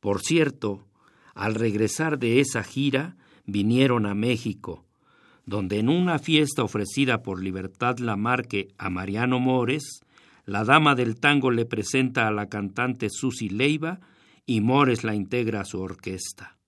Por 0.00 0.20
cierto, 0.20 0.86
al 1.34 1.54
regresar 1.54 2.18
de 2.18 2.40
esa 2.40 2.62
gira, 2.62 3.16
vinieron 3.44 4.06
a 4.06 4.14
México, 4.14 4.84
donde 5.46 5.78
en 5.78 5.88
una 5.88 6.18
fiesta 6.18 6.62
ofrecida 6.62 7.22
por 7.22 7.42
Libertad 7.42 7.98
Lamarque 7.98 8.68
a 8.76 8.90
Mariano 8.90 9.40
Mores, 9.40 10.00
la 10.44 10.64
dama 10.64 10.94
del 10.94 11.18
tango 11.18 11.50
le 11.50 11.64
presenta 11.64 12.26
a 12.26 12.30
la 12.30 12.48
cantante 12.48 13.08
Susi 13.10 13.48
Leiva 13.48 14.00
y 14.46 14.60
Mores 14.60 15.04
la 15.04 15.14
integra 15.14 15.60
a 15.60 15.64
su 15.64 15.80
orquesta. 15.80 16.58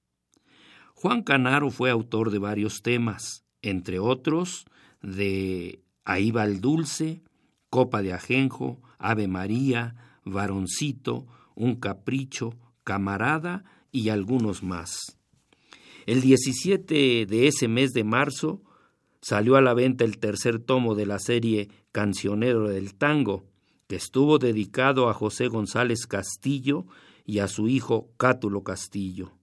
Juan 0.94 1.22
Canaro 1.22 1.70
fue 1.70 1.90
autor 1.90 2.30
de 2.30 2.38
varios 2.38 2.82
temas, 2.82 3.44
entre 3.62 3.98
otros 3.98 4.66
de 5.02 5.82
Ahí 6.04 6.30
va 6.30 6.44
el 6.44 6.60
dulce, 6.60 7.22
Copa 7.70 8.02
de 8.02 8.12
ajenjo, 8.12 8.82
Ave 8.98 9.28
María, 9.28 9.94
Varoncito, 10.24 11.26
Un 11.54 11.76
capricho, 11.76 12.54
Camarada 12.90 13.62
y 13.92 14.08
algunos 14.08 14.64
más. 14.64 15.16
El 16.06 16.22
17 16.22 17.24
de 17.24 17.46
ese 17.46 17.68
mes 17.68 17.92
de 17.92 18.02
marzo 18.02 18.64
salió 19.20 19.54
a 19.54 19.60
la 19.60 19.74
venta 19.74 20.04
el 20.04 20.18
tercer 20.18 20.58
tomo 20.58 20.96
de 20.96 21.06
la 21.06 21.20
serie 21.20 21.68
Cancionero 21.92 22.68
del 22.68 22.96
Tango, 22.96 23.46
que 23.86 23.94
estuvo 23.94 24.40
dedicado 24.40 25.08
a 25.08 25.14
José 25.14 25.46
González 25.46 26.08
Castillo 26.08 26.84
y 27.24 27.38
a 27.38 27.46
su 27.46 27.68
hijo 27.68 28.10
Cátulo 28.16 28.64
Castillo 28.64 29.34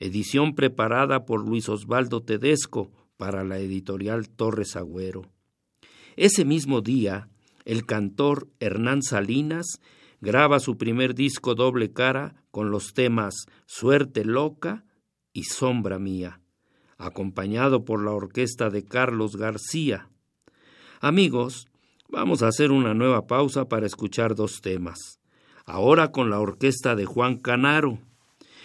edición 0.00 0.56
preparada 0.56 1.24
por 1.24 1.46
Luis 1.46 1.68
Osvaldo 1.68 2.24
Tedesco 2.24 2.90
para 3.16 3.44
la 3.44 3.58
editorial 3.58 4.28
Torres 4.28 4.74
Agüero. 4.74 5.30
Ese 6.16 6.44
mismo 6.44 6.80
día, 6.80 7.28
el 7.64 7.86
cantor 7.86 8.48
Hernán 8.58 9.04
Salinas 9.04 9.78
graba 10.20 10.58
su 10.58 10.76
primer 10.76 11.14
disco 11.14 11.54
doble 11.54 11.92
cara 11.92 12.41
con 12.52 12.70
los 12.70 12.92
temas 12.94 13.46
Suerte 13.66 14.24
Loca 14.24 14.84
y 15.32 15.44
Sombra 15.44 15.98
Mía, 15.98 16.40
acompañado 16.98 17.84
por 17.84 18.04
la 18.04 18.12
orquesta 18.12 18.70
de 18.70 18.84
Carlos 18.84 19.36
García. 19.36 20.08
Amigos, 21.00 21.66
vamos 22.08 22.42
a 22.42 22.48
hacer 22.48 22.70
una 22.70 22.94
nueva 22.94 23.26
pausa 23.26 23.68
para 23.68 23.86
escuchar 23.86 24.36
dos 24.36 24.60
temas. 24.60 25.18
Ahora 25.64 26.12
con 26.12 26.30
la 26.30 26.38
orquesta 26.38 26.94
de 26.94 27.06
Juan 27.06 27.38
Canaro. 27.38 27.98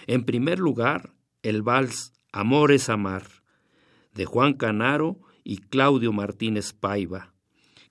En 0.06 0.23
primer 0.26 0.60
lugar, 0.60 1.13
el 1.41 1.63
vals 1.63 2.13
Amor 2.34 2.71
es 2.71 2.89
Amar, 2.89 3.23
de 4.13 4.26
Juan 4.26 4.54
Canaro 4.54 5.19
y 5.43 5.58
Claudio 5.58 6.12
Martínez 6.12 6.73
Paiva, 6.73 7.34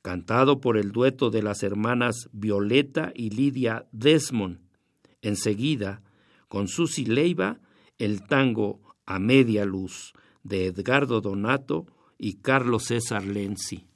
cantado 0.02 0.60
por 0.60 0.76
el 0.76 0.92
dueto 0.92 1.30
de 1.30 1.42
las 1.42 1.62
hermanas 1.62 2.28
Violeta 2.32 3.12
y 3.14 3.30
Lidia 3.30 3.88
Desmond. 3.92 4.65
Enseguida, 5.26 6.02
con 6.46 6.68
Susi 6.68 7.04
Leiva, 7.04 7.58
el 7.98 8.22
tango 8.22 8.80
A 9.06 9.18
Media 9.18 9.64
Luz, 9.64 10.12
de 10.44 10.66
Edgardo 10.66 11.20
Donato 11.20 11.86
y 12.16 12.34
Carlos 12.34 12.84
César 12.84 13.24
Lenzi. 13.24 13.88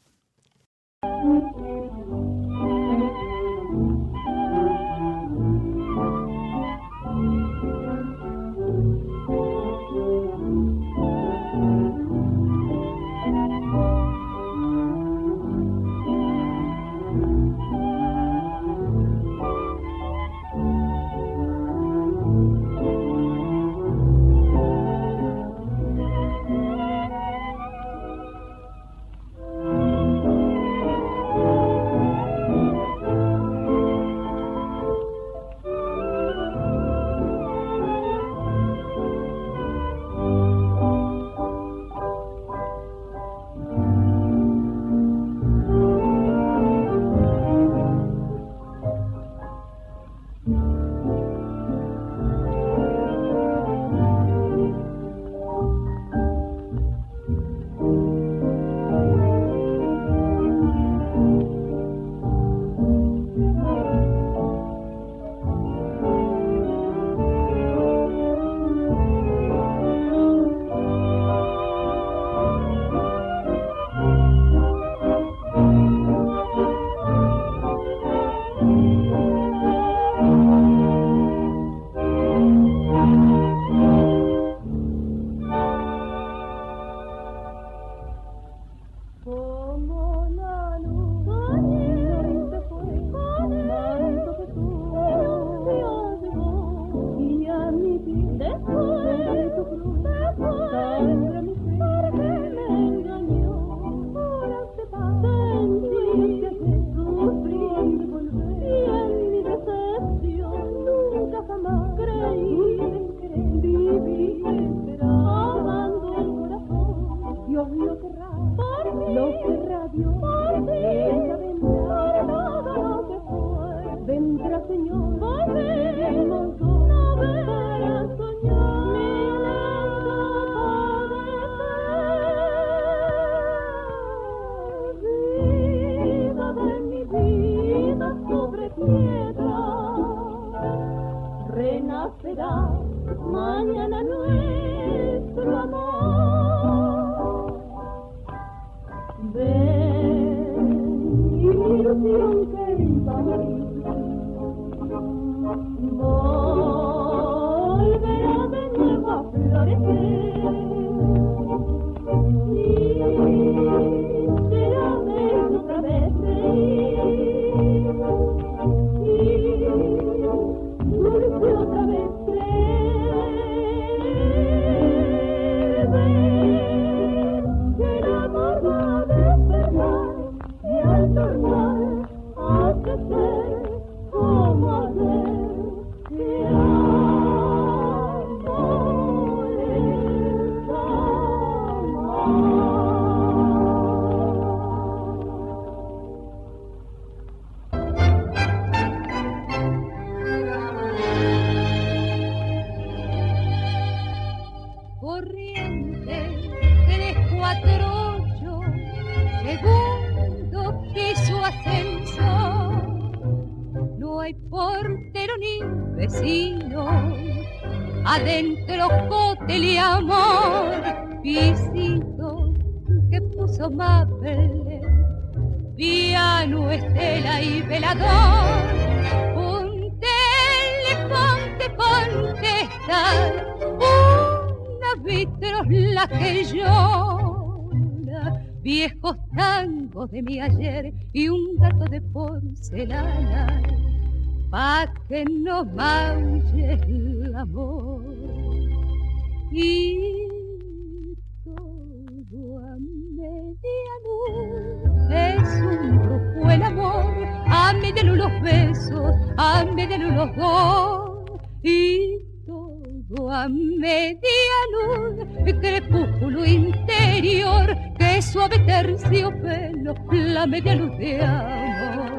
Crepúsculo 266.30 266.44
interior 266.44 267.76
suave 268.22 268.58
terciopelo, 268.60 269.94
la 270.12 270.46
media 270.46 270.74
luz 270.74 270.96
de 270.98 271.22
amor. 271.22 272.10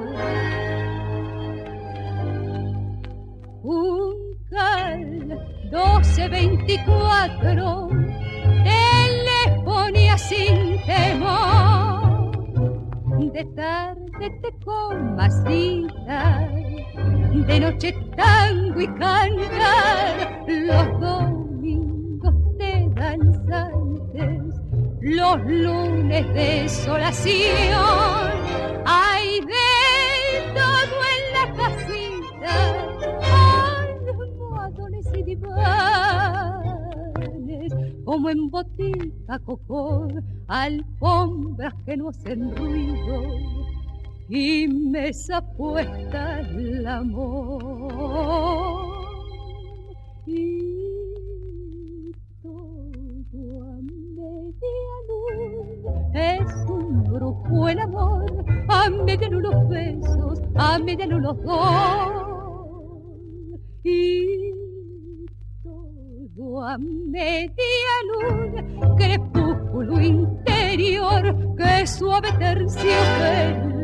Un 3.64 4.16
cal 4.50 5.00
1224 5.72 7.90
ponía 9.64 10.18
sin 10.18 10.82
temor 10.86 12.32
de 13.34 13.46
tarde 13.56 14.30
te 14.42 14.52
comasita, 14.66 16.50
de 17.48 17.60
noche 17.60 17.94
tango 18.18 18.82
y 18.82 18.88
cantar 18.88 20.44
los 20.48 21.00
domingos 21.00 21.41
los 25.02 25.44
lunes 25.46 26.28
de 26.34 26.62
desolación. 26.62 27.36
Hay 28.86 29.40
de 29.42 30.52
todo 30.54 31.02
en 31.16 31.24
la 31.34 31.46
casita, 31.58 32.56
almohadones 34.20 35.08
y 35.16 35.24
divanes, 35.24 36.54
como 38.06 38.30
en 38.30 38.50
botica 38.50 39.40
cocor, 39.40 40.24
alfombras 40.48 41.74
que 41.86 41.98
no 41.98 42.10
hacen 42.10 42.56
ruido 42.56 43.24
y 44.30 44.68
mesa 44.68 45.42
puesta 45.58 46.40
el 46.42 46.86
amor. 46.88 48.22
Es 56.14 56.42
un 56.68 57.04
brujo 57.04 57.70
el 57.70 57.80
amor, 57.80 58.26
a 58.70 58.90
media 58.90 59.30
luz 59.30 59.44
los 59.44 59.70
besos, 59.70 60.42
a 60.56 60.80
media 60.80 61.06
luz 61.08 61.22
los 61.22 61.44
dos. 61.44 62.32
Y 63.84 64.54
todo 65.64 66.64
a 66.64 66.78
media 66.78 67.52
luz, 68.10 68.52
crepúsculo 68.98 70.02
interior, 70.02 71.56
que 71.56 71.88
suave 71.88 72.32
terciopelo, 72.38 73.82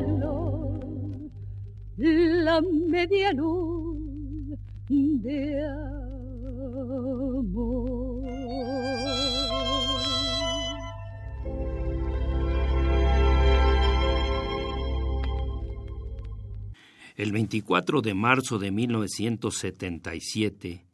la 1.98 2.62
media 2.62 3.34
luz 3.34 3.98
de 4.90 5.62
amor. 7.30 7.87
El 17.18 17.32
24 17.32 18.02
de 18.04 18.14
marzo 18.14 18.60
de 18.60 18.70
1977, 18.70 20.86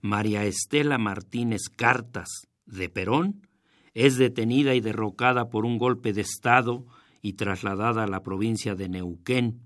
María 0.00 0.44
Estela 0.44 0.96
Martínez 0.96 1.62
Cartas, 1.74 2.46
de 2.66 2.88
Perón, 2.88 3.48
es 3.92 4.16
detenida 4.16 4.76
y 4.76 4.80
derrocada 4.80 5.50
por 5.50 5.64
un 5.64 5.78
golpe 5.78 6.12
de 6.12 6.20
Estado 6.20 6.86
y 7.20 7.32
trasladada 7.32 8.04
a 8.04 8.06
la 8.06 8.22
provincia 8.22 8.76
de 8.76 8.88
Neuquén, 8.88 9.58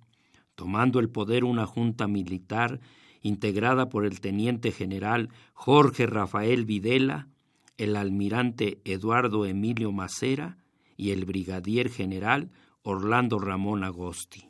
tomando 0.55 1.01
el 1.01 1.11
poder 1.11 1.45
una 1.45 1.67
junta 1.67 2.09
militar 2.09 2.81
integrada 3.21 3.91
por 3.91 4.07
el 4.07 4.21
teniente 4.21 4.73
general 4.73 5.29
Jorge 5.53 6.07
Rafael 6.07 6.65
Videla, 6.65 7.29
el 7.77 7.95
almirante 7.95 8.81
Eduardo 8.87 9.45
Emilio 9.45 9.93
Macera 9.93 10.57
y 10.97 11.11
el 11.11 11.27
brigadier 11.27 11.91
general 11.91 12.49
Orlando 12.81 13.39
Ramón 13.39 13.85
Agosti 13.85 14.46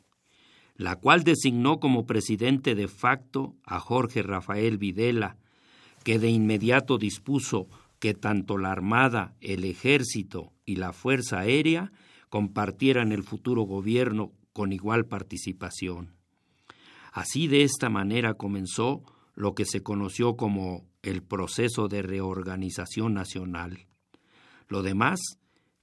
la 0.77 0.95
cual 0.95 1.23
designó 1.23 1.79
como 1.79 2.05
presidente 2.05 2.75
de 2.75 2.87
facto 2.87 3.55
a 3.65 3.79
Jorge 3.79 4.21
Rafael 4.21 4.77
Videla, 4.77 5.37
que 6.03 6.19
de 6.19 6.29
inmediato 6.29 6.97
dispuso 6.97 7.67
que 7.99 8.13
tanto 8.13 8.57
la 8.57 8.71
Armada, 8.71 9.35
el 9.41 9.63
Ejército 9.65 10.53
y 10.65 10.75
la 10.75 10.93
Fuerza 10.93 11.39
Aérea 11.39 11.91
compartieran 12.29 13.11
el 13.11 13.23
futuro 13.23 13.63
gobierno 13.63 14.31
con 14.53 14.71
igual 14.71 15.05
participación. 15.05 16.15
Así 17.11 17.47
de 17.47 17.63
esta 17.63 17.89
manera 17.89 18.35
comenzó 18.35 19.01
lo 19.33 19.55
que 19.55 19.65
se 19.65 19.81
conoció 19.81 20.35
como 20.35 20.85
el 21.01 21.23
proceso 21.23 21.87
de 21.87 22.03
reorganización 22.03 23.15
nacional. 23.15 23.87
Lo 24.67 24.83
demás 24.83 25.19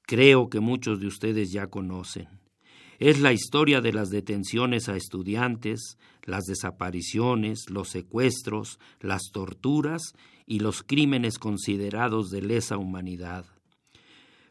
creo 0.02 0.48
que 0.48 0.60
muchos 0.60 1.00
de 1.00 1.08
ustedes 1.08 1.50
ya 1.50 1.66
conocen. 1.66 2.43
Es 2.98 3.20
la 3.20 3.32
historia 3.32 3.80
de 3.80 3.92
las 3.92 4.10
detenciones 4.10 4.88
a 4.88 4.96
estudiantes, 4.96 5.98
las 6.22 6.44
desapariciones, 6.44 7.68
los 7.68 7.88
secuestros, 7.88 8.78
las 9.00 9.30
torturas 9.32 10.14
y 10.46 10.60
los 10.60 10.82
crímenes 10.82 11.38
considerados 11.38 12.30
de 12.30 12.42
lesa 12.42 12.76
humanidad. 12.76 13.46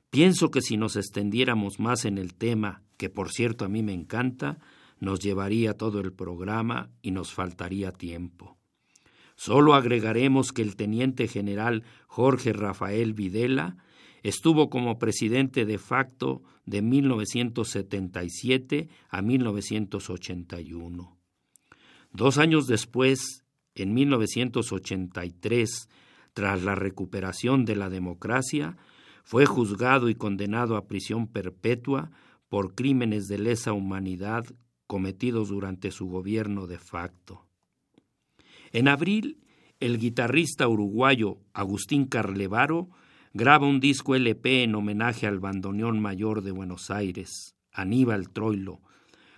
Pienso 0.09 0.51
que 0.51 0.61
si 0.61 0.77
nos 0.77 0.95
extendiéramos 0.95 1.79
más 1.79 2.05
en 2.05 2.17
el 2.17 2.35
tema, 2.35 2.83
que 2.97 3.09
por 3.09 3.31
cierto 3.31 3.65
a 3.65 3.69
mí 3.69 3.81
me 3.81 3.93
encanta, 3.93 4.59
nos 4.99 5.19
llevaría 5.19 5.73
todo 5.73 5.99
el 5.99 6.13
programa 6.13 6.89
y 7.01 7.11
nos 7.11 7.33
faltaría 7.33 7.91
tiempo. 7.91 8.57
Solo 9.35 9.73
agregaremos 9.73 10.51
que 10.51 10.61
el 10.61 10.75
teniente 10.75 11.27
general 11.27 11.83
Jorge 12.07 12.53
Rafael 12.53 13.13
Videla 13.13 13.77
estuvo 14.23 14.69
como 14.69 14.97
presidente 14.97 15.65
de 15.65 15.77
facto 15.77 16.41
de 16.65 16.81
1977 16.81 18.87
a 19.09 19.21
1981. 19.21 21.17
Dos 22.11 22.37
años 22.37 22.67
después, 22.67 23.43
en 23.75 23.93
1983, 23.93 25.89
tras 26.33 26.63
la 26.63 26.75
recuperación 26.75 27.65
de 27.65 27.75
la 27.75 27.89
democracia, 27.89 28.77
fue 29.23 29.45
juzgado 29.45 30.07
y 30.09 30.15
condenado 30.15 30.77
a 30.77 30.87
prisión 30.87 31.27
perpetua 31.27 32.11
por 32.49 32.75
crímenes 32.75 33.27
de 33.27 33.39
lesa 33.39 33.73
humanidad 33.73 34.45
cometidos 34.87 35.49
durante 35.49 35.91
su 35.91 36.07
gobierno 36.07 36.65
de 36.67 36.77
facto. 36.77 37.45
En 38.71 38.87
abril, 38.87 39.41
el 39.79 39.97
guitarrista 39.97 40.67
uruguayo 40.67 41.39
Agustín 41.53 42.05
Carlevaro 42.05 42.89
graba 43.33 43.67
un 43.67 43.79
disco 43.79 44.15
LP 44.15 44.63
en 44.63 44.75
homenaje 44.75 45.25
al 45.25 45.39
bandoneón 45.39 45.99
mayor 45.99 46.43
de 46.43 46.51
Buenos 46.51 46.91
Aires, 46.91 47.55
Aníbal 47.71 48.29
Troilo, 48.29 48.81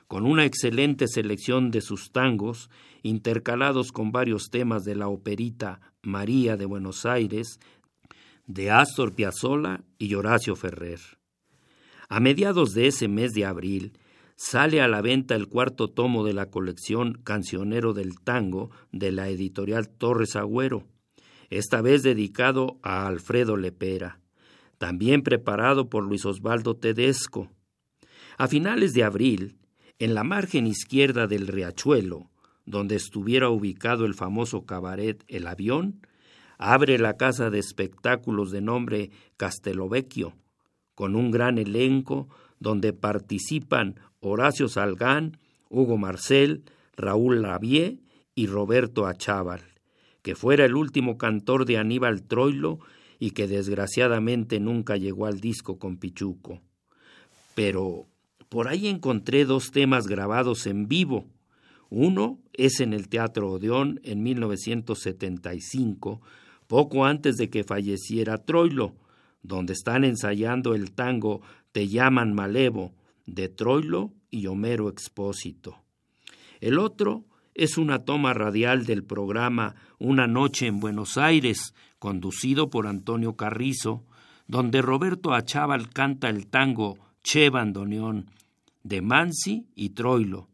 con 0.08 0.25
una 0.25 0.45
excelente 0.45 1.08
selección 1.08 1.71
de 1.71 1.79
sus 1.81 2.12
tangos, 2.12 2.69
intercalados 3.03 3.93
con 3.93 4.12
varios 4.12 4.49
temas 4.51 4.84
de 4.84 4.95
la 4.95 5.08
operita 5.08 5.79
María 6.01 6.58
de 6.58 6.65
Buenos 6.65 7.05
Aires 7.05 7.60
de 8.45 8.69
Astor 8.69 9.15
Piazzolla 9.15 9.84
y 9.97 10.13
Horacio 10.13 10.55
Ferrer. 10.55 10.99
A 12.10 12.19
mediados 12.19 12.73
de 12.73 12.88
ese 12.88 13.08
mes 13.08 13.34
de 13.34 13.45
abril 13.45 13.97
sale 14.36 14.81
a 14.81 14.88
la 14.88 15.01
venta 15.01 15.36
el 15.36 15.47
cuarto 15.47 15.88
tomo 15.88 16.25
de 16.25 16.34
la 16.34 16.51
colección 16.51 17.13
Cancionero 17.23 17.93
del 17.93 18.19
Tango 18.19 18.69
de 18.91 19.12
la 19.13 19.29
editorial 19.29 19.89
Torres 19.89 20.36
Agüero, 20.36 20.86
esta 21.49 21.81
vez 21.81 22.03
dedicado 22.03 22.79
a 22.81 23.08
Alfredo 23.08 23.58
Lepera, 23.58 24.19
también 24.77 25.21
preparado 25.21 25.89
por 25.89 26.03
Luis 26.03 26.25
Osvaldo 26.25 26.75
Tedesco. 26.75 27.49
A 28.38 28.47
finales 28.47 28.93
de 28.93 29.03
abril, 29.03 29.58
en 29.99 30.13
la 30.13 30.23
margen 30.23 30.67
izquierda 30.67 31.27
del 31.27 31.47
riachuelo, 31.47 32.29
donde 32.65 32.95
estuviera 32.95 33.49
ubicado 33.49 34.05
el 34.05 34.13
famoso 34.13 34.65
cabaret 34.65 35.23
El 35.27 35.47
Avión, 35.47 36.01
abre 36.58 36.97
la 36.97 37.15
casa 37.15 37.49
de 37.49 37.60
espectáculos 37.60 38.51
de 38.51 38.62
nombre 38.62 39.12
Castelovecchio, 39.38 40.34
con 40.95 41.15
un 41.15 41.31
gran 41.31 41.58
elenco 41.58 42.27
donde 42.60 42.93
participan 42.93 43.99
Horacio 44.19 44.67
Salgán, 44.67 45.38
Hugo 45.69 45.97
Marcel, 45.97 46.63
Raúl 46.95 47.41
Lavie 47.41 47.99
y 48.34 48.47
Roberto 48.47 49.05
Achával, 49.05 49.61
que 50.26 50.34
fuera 50.34 50.65
el 50.65 50.76
último 50.76 51.19
cantor 51.19 51.65
de 51.65 51.78
Aníbal 51.78 52.23
Troilo 52.23 52.80
y 53.19 53.30
que 53.32 53.47
desgraciadamente 53.47 54.59
nunca 54.59 54.97
llegó 54.97 55.28
al 55.28 55.39
disco 55.39 55.78
con 55.78 55.97
Pichuco. 55.97 56.63
Pero 57.53 58.07
por 58.49 58.67
ahí 58.67 58.88
encontré 58.88 59.45
dos 59.45 59.69
temas 59.69 60.07
grabados 60.07 60.65
en 60.65 60.88
vivo. 60.88 61.28
Uno 61.91 62.39
es 62.53 62.80
en 62.80 62.93
el 62.93 63.07
Teatro 63.07 63.51
Odeón 63.51 63.99
en 64.03 64.23
1975, 64.23 66.21
poco 66.65 67.05
antes 67.05 67.38
de 67.38 67.51
que 67.51 67.63
falleciera 67.63 68.39
Troilo, 68.39 68.95
donde 69.43 69.73
están 69.73 70.03
ensayando 70.03 70.73
el 70.73 70.91
tango 70.93 71.41
Te 71.71 71.88
llaman 71.88 72.34
Malevo, 72.34 72.95
de 73.28 73.47
Troilo 73.47 74.11
y 74.32 74.47
Homero 74.47 74.89
Expósito. 74.89 75.84
El 76.61 76.80
otro 76.80 77.26
es 77.56 77.78
una 77.78 77.99
toma 77.99 78.34
radial 78.34 78.86
del 78.86 79.03
programa 79.03 79.76
Una 79.97 80.28
noche 80.28 80.68
en 80.68 80.82
Buenos 80.82 81.18
Aires, 81.18 81.74
conducido 81.99 82.70
por 82.70 82.86
Antonio 82.86 83.36
Carrizo, 83.36 84.03
donde 84.45 84.82
Roberto 84.82 85.34
Achával 85.34 85.89
canta 85.89 86.30
el 86.30 86.47
tango 86.47 86.99
Che 87.24 87.49
Bandoneón 87.49 88.30
de 88.84 89.01
Mansi 89.01 89.66
y 89.74 89.91
Troilo, 89.91 90.49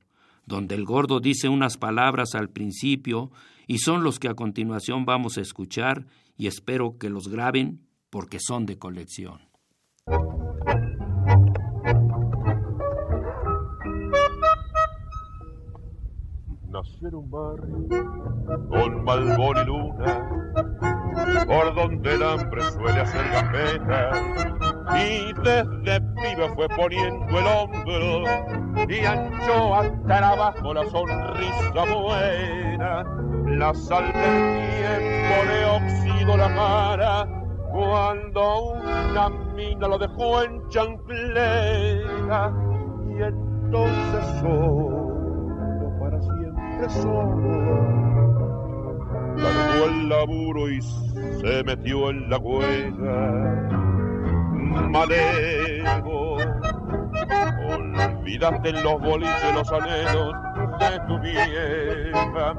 donde 0.46 0.76
el 0.76 0.86
gordo 0.86 1.20
dice 1.20 1.50
unas 1.50 1.76
palabras 1.78 2.36
al 2.36 2.50
principio 2.50 3.32
y 3.68 3.80
son 3.80 4.04
los 4.04 4.20
que 4.20 4.30
a 4.30 4.36
continuación 4.36 5.04
vamos 5.04 5.38
a 5.38 5.42
escuchar 5.42 6.06
y 6.38 6.48
espero 6.48 6.98
que 6.98 7.10
los 7.10 7.28
graben 7.28 7.82
porque 8.10 8.38
son 8.40 8.66
de 8.66 8.78
colección. 8.78 9.40
Nacer 16.82 17.14
un 17.14 17.30
barrio 17.30 17.78
con 18.70 19.04
malbón 19.04 19.56
y 19.56 19.66
luna, 19.66 21.46
por 21.46 21.76
donde 21.76 22.16
el 22.16 22.24
hambre 22.24 22.64
suele 22.72 23.02
hacer 23.02 23.22
gambeta, 23.32 24.10
y 24.98 25.32
desde 25.44 26.02
pibe 26.02 26.50
fue 26.56 26.68
poniendo 26.70 27.38
el 27.38 27.46
hombro 27.46 28.24
y 28.90 29.06
ancho 29.06 29.76
hasta 29.76 30.30
abajo 30.32 30.74
la 30.74 30.90
sonrisa 30.90 31.86
buena. 31.94 33.04
La 33.46 33.76
sal 33.76 34.06
del 34.06 34.72
tiempo 34.72 35.36
le 35.50 35.66
oxido 35.66 36.36
la 36.36 36.48
cara 36.56 37.28
cuando 37.72 38.72
una 38.72 39.30
mina 39.54 39.88
lo 39.88 40.00
dejó 40.00 40.42
en 40.42 40.68
chanclera 40.70 42.52
y 43.08 43.22
entonces 43.22 44.42
para 44.42 45.01
largó 49.38 49.86
el 49.86 50.10
laburo 50.10 50.70
y 50.70 50.82
se 50.82 51.64
metió 51.64 52.10
en 52.10 52.30
la 52.30 52.38
huella 52.38 53.72
malevo 54.90 56.38
olvidaste 57.74 58.72
los 58.74 59.02
boliches 59.02 59.56
los 59.56 59.72
anhelos 59.72 60.34
de 60.80 61.00
tu 61.08 61.20
vieja. 61.20 62.54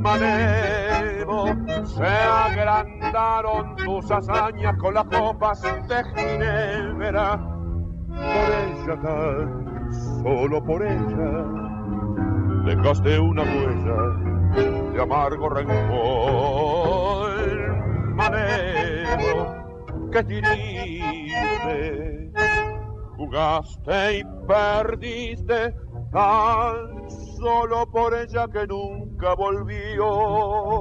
Manejo 0.00 1.46
se 1.84 2.06
agrandaron 2.06 3.76
tus 3.76 4.10
hazañas 4.10 4.76
con 4.78 4.94
las 4.94 5.04
copas 5.04 5.62
de 5.62 6.04
Ginebra. 6.14 7.38
Por 8.08 8.50
ella 8.88 9.00
tan, 9.02 9.92
solo 10.22 10.64
por 10.64 10.82
ella, 10.82 11.59
dejaste 12.64 13.18
una 13.18 13.42
huella 13.42 13.96
de 14.92 15.02
amargo 15.02 15.48
rencor. 15.48 17.30
Manejo, 18.14 19.54
que 20.12 20.24
tiriste, 20.24 21.62
jugaste 23.16 24.18
y 24.18 24.24
perdiste 24.46 25.74
tan 26.12 27.10
solo 27.38 27.90
por 27.90 28.14
ella 28.14 28.46
que 28.48 28.66
nunca 28.66 29.34
volvió. 29.34 30.80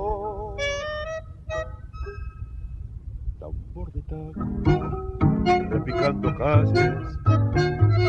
Repicando 5.70 6.36
calles, 6.38 7.20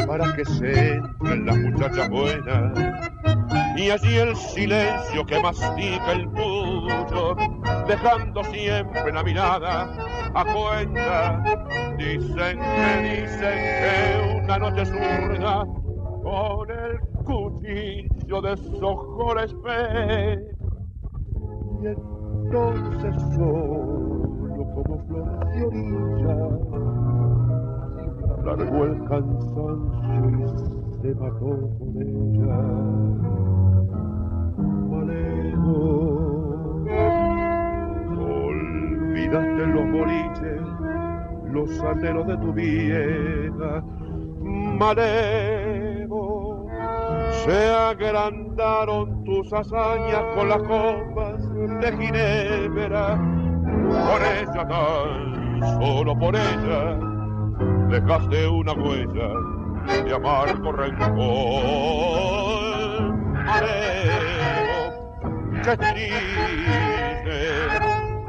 para 0.06 0.34
que 0.34 0.44
se 0.44 0.94
entren 0.94 1.46
las 1.46 1.56
muchachas 1.56 2.08
buenas. 2.10 2.78
Y 3.76 3.90
allí 3.90 4.16
el 4.16 4.36
silencio 4.36 5.24
que 5.26 5.40
mastica 5.40 6.12
el 6.12 6.28
pucho, 6.30 7.36
dejando 7.86 8.44
siempre 8.44 9.12
la 9.12 9.22
mirada 9.22 9.90
a 10.34 10.44
cuenta. 10.44 11.42
Dicen 11.96 12.58
que 12.58 13.22
dicen 13.22 13.58
que 13.80 14.42
una 14.44 14.58
noche 14.58 14.84
zurda 14.86 15.64
con 16.22 16.70
el 16.70 17.00
cuchillo 17.24 18.42
de 18.42 18.56
la 19.34 19.44
espera. 19.44 20.40
Y 21.82 21.86
entonces 21.86 23.22
solo 23.34 24.64
como 24.74 25.04
flor 25.06 25.46
de 25.54 25.64
orilla 25.64 26.99
largó 28.44 28.84
el 28.84 29.04
cansancio 29.04 30.30
y 30.30 31.02
se 31.02 31.14
mató 31.14 31.50
con 31.78 31.92
ella. 31.96 32.58
Malevo, 34.90 35.76
olvidaste 38.18 39.66
los 39.66 39.86
boliches, 39.92 40.62
los 41.52 41.80
anhelos 41.82 42.26
de 42.26 42.36
tu 42.38 42.52
vieja. 42.52 43.82
Malevo, 44.78 46.66
Se 47.44 47.68
agrandaron 47.74 49.24
tus 49.24 49.52
hazañas 49.52 50.24
con 50.34 50.48
las 50.48 50.62
copas 50.62 51.54
de 51.80 51.92
Ginebra. 51.98 53.18
Por 53.90 54.22
ella 54.22 54.68
tan, 54.68 55.60
solo 55.80 56.18
por 56.18 56.34
ella, 56.36 57.09
dejaste 57.90 58.48
una 58.48 58.72
huella 58.72 59.34
de 60.04 60.14
amargo 60.14 60.72
rencor. 60.72 61.10
qué 65.64 65.76
triste 65.76 67.38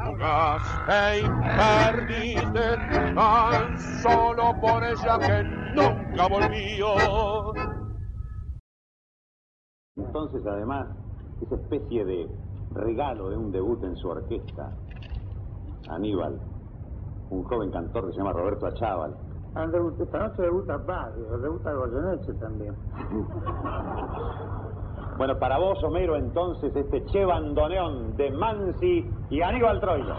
jugaste 0.04 1.20
y 1.20 1.22
perdiste 1.56 2.76
tan 3.14 3.78
solo 3.78 4.52
por 4.60 4.82
ella 4.82 5.18
que 5.20 5.44
nunca 5.74 6.28
volvió. 6.28 7.52
Entonces, 9.96 10.44
además, 10.44 10.88
esa 11.40 11.54
especie 11.54 12.04
de 12.04 12.28
regalo 12.72 13.30
de 13.30 13.36
un 13.36 13.52
debut 13.52 13.82
en 13.84 13.96
su 13.96 14.08
orquesta, 14.08 14.76
Aníbal, 15.88 16.40
un 17.30 17.44
joven 17.44 17.70
cantor 17.70 18.06
que 18.06 18.12
se 18.12 18.18
llama 18.18 18.32
Roberto 18.32 18.66
Achával. 18.66 19.31
Ah, 19.54 19.66
esta 20.00 20.18
noche 20.18 20.42
debuta 20.42 20.78
Barrio, 20.78 21.38
debuta 21.38 21.72
Goyeneche 21.72 22.32
también. 22.34 22.74
Bueno, 25.18 25.38
para 25.38 25.58
vos, 25.58 25.80
Homero, 25.84 26.16
entonces, 26.16 26.74
este 26.74 27.04
Che 27.04 27.24
Bandoneón 27.24 28.16
de 28.16 28.30
Mansi 28.30 29.08
y 29.28 29.42
Aníbal 29.42 29.78
Troilo. 29.78 30.16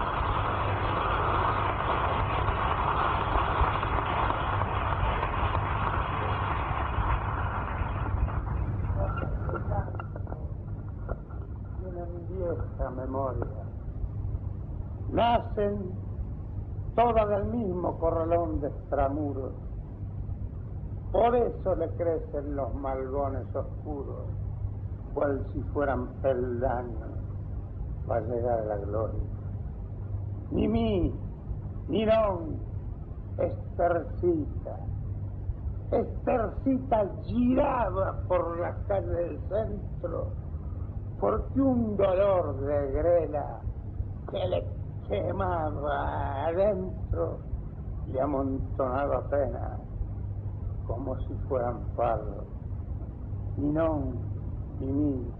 Tienen 11.82 12.28
vieja 12.30 12.90
memoria. 12.92 13.48
Nacen 15.12 16.03
todas 16.96 17.30
del 17.30 17.46
mismo 17.46 17.98
corralón 18.00 18.60
de 18.62 18.68
extramuros. 18.68 19.54
Por 21.12 21.36
eso 21.36 21.76
le 21.76 21.89
crecen 21.89 22.56
los 22.56 22.74
malgones 22.76 23.46
oscuros 23.56 24.26
cual 25.14 25.46
si 25.54 25.62
fueran 25.74 26.08
peldaños 26.22 27.12
para 28.08 28.22
llegar 28.22 28.60
a 28.60 28.66
la 28.66 28.78
gloria. 28.78 29.22
Ni 30.52 30.68
mí, 30.68 31.14
ni 31.88 32.06
don, 32.06 32.58
Estercita. 33.38 34.78
Estercita 35.91 37.10
giraba 37.24 38.20
por 38.28 38.60
la 38.60 38.76
calle 38.88 39.10
del 39.10 39.39
centro 39.50 40.28
porque 41.24 41.62
un 41.62 41.96
dolor 41.96 42.60
de 42.60 42.91
grela 42.91 43.62
que 44.30 44.46
le 44.46 44.83
quemaba 45.08 46.45
adentro 46.47 47.39
le 48.08 48.22
amontonaba 48.22 49.30
pena 49.30 49.78
como 50.88 51.16
si 51.22 51.34
fueran 51.47 51.80
palos. 51.95 52.45
Ni 53.58 53.72
no 53.72 54.14
y 54.80 54.86
mi 54.86 55.32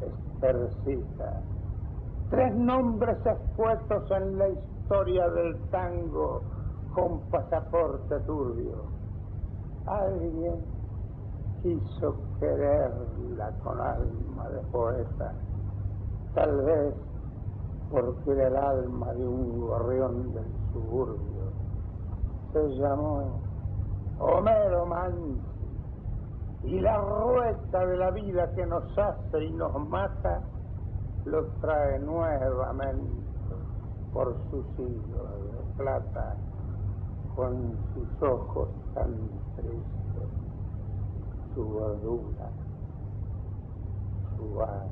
Estercita. 0.00 1.42
Tres 2.30 2.54
nombres 2.54 3.18
escuetos 3.26 4.10
en 4.10 4.38
la 4.38 4.48
historia 4.48 5.28
del 5.28 5.60
tango 5.70 6.42
con 6.94 7.20
pasaporte 7.30 8.18
turbio. 8.20 8.84
Alguien 9.86 10.64
quiso 11.62 12.16
quererla 12.38 13.52
con 13.62 13.80
alma 13.80 14.48
de 14.48 14.60
poeta, 14.70 15.34
tal 16.34 16.62
vez 16.62 16.94
porque 17.90 18.32
era 18.32 18.48
el 18.48 18.56
alma 18.56 19.12
de 19.14 19.26
un 19.26 19.60
gorrión 19.60 20.32
del 20.32 20.46
suburbio. 20.72 21.52
Se 22.52 22.68
llamó 22.76 23.40
Homero 24.18 24.86
Mann 24.86 25.40
y 26.62 26.80
la 26.80 26.98
rueda 26.98 27.86
de 27.86 27.96
la 27.96 28.10
vida 28.10 28.50
que 28.54 28.66
nos 28.66 28.84
hace 28.98 29.44
y 29.44 29.52
nos 29.52 29.74
mata 29.88 30.42
lo 31.24 31.46
trae 31.60 31.98
nuevamente 32.00 33.30
por 34.12 34.34
sus 34.50 34.66
hilos 34.78 35.52
de 35.52 35.82
plata 35.82 36.36
con 37.34 37.76
sus 37.94 38.22
ojos 38.22 38.68
tan 38.94 39.14
tristes, 39.56 40.28
su 41.54 41.64
gordura, 41.64 42.50
su 44.36 44.60
ar. 44.60 44.88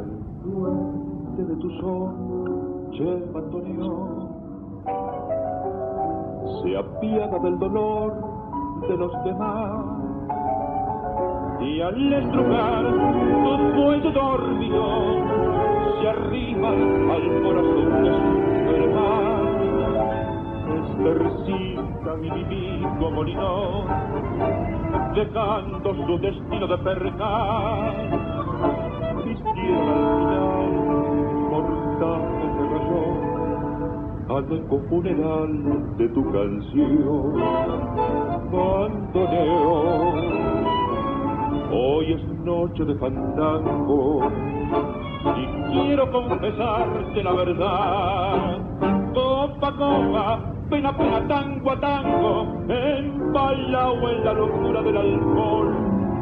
El 0.00 0.50
duende 0.50 1.44
de 1.44 1.56
tu 1.56 1.70
sol 1.80 2.90
lleva 2.92 3.38
Antonio 3.38 4.22
se 6.62 6.76
apiada 6.76 7.38
del 7.38 7.58
dolor 7.58 8.14
de 8.88 8.96
los 8.96 9.24
demás. 9.24 9.84
Y 11.60 11.80
al 11.80 12.12
estrujar 12.12 12.84
tu 12.84 13.74
cuello 13.76 14.10
dormido, 14.10 14.84
se 16.00 16.08
arriba 16.08 16.68
al 16.70 17.42
corazón 17.42 18.02
de 18.02 18.10
su 18.12 18.74
hermano. 18.74 19.52
Estercita 20.82 22.16
mi 22.20 22.30
vivido 22.30 23.10
molinó, 23.10 23.84
dejando 25.14 25.94
su 25.94 26.18
destino 26.18 26.66
de 26.66 26.78
percar. 26.78 28.41
Vistieron 29.32 29.88
al 31.54 31.64
final 34.44 34.48
de 34.48 34.56
al 34.58 34.80
funeral 34.90 35.96
de 35.96 36.08
tu 36.08 36.22
canción. 36.32 37.34
Bandoneo, 38.52 40.14
hoy 41.72 42.12
es 42.12 42.22
noche 42.44 42.84
de 42.84 42.94
fandango 42.96 44.20
y 45.24 45.46
quiero 45.72 46.12
confesarte 46.12 47.22
la 47.22 47.32
verdad. 47.32 48.58
Copa, 49.14 49.72
copa, 49.72 50.40
pena, 50.68 50.94
pena, 50.94 51.26
tango 51.26 51.70
a 51.70 51.80
tango, 51.80 52.46
embalao 52.68 54.08
en 54.10 54.24
la 54.24 54.32
locura 54.34 54.82
del 54.82 54.96
alcohol 54.98 55.74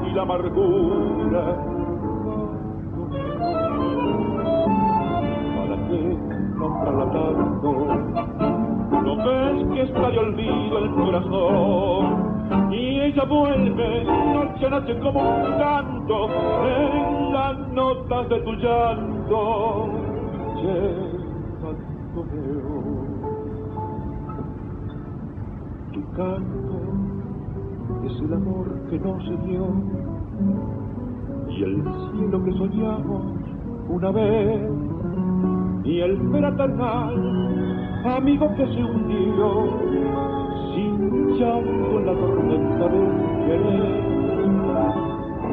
y 0.07 0.15
la 0.15 0.23
amargura 0.23 1.80
No 9.03 9.17
ves 9.17 9.67
que 9.73 9.83
está 9.83 10.11
de 10.11 10.19
olvido 10.19 10.79
el 10.79 10.91
corazón. 10.95 12.31
Y 12.73 13.01
ella 13.01 13.25
vuelve 13.25 14.05
noche 14.05 14.67
a 14.67 14.71
noche 14.71 14.99
como 15.01 15.21
un 15.21 15.59
canto 15.59 16.29
en 16.67 17.33
las 17.33 17.69
notas 17.73 18.29
de 18.29 18.41
tu 18.41 18.53
llanto. 18.53 19.89
veo 22.15 22.81
Tu 25.93 26.13
canto 26.13 26.81
es 28.05 28.21
el 28.21 28.35
amor 28.35 28.67
que 28.89 28.99
no 28.99 29.21
se 29.23 29.37
dio. 29.49 29.67
Y 31.49 31.63
el 31.65 31.83
cielo 32.13 32.45
que 32.45 32.53
soñamos 32.53 33.25
una 33.89 34.11
vez 34.13 34.80
y 35.85 36.01
el 36.01 36.19
fraternal 36.31 37.41
amigo 38.05 38.55
que 38.57 38.67
se 38.67 38.85
hundió 38.85 39.69
sin 40.75 41.39
llanto 41.39 41.99
en 41.99 42.07
la 42.07 42.13
tormenta 42.13 42.89
del 42.89 43.09
querer 43.47 44.11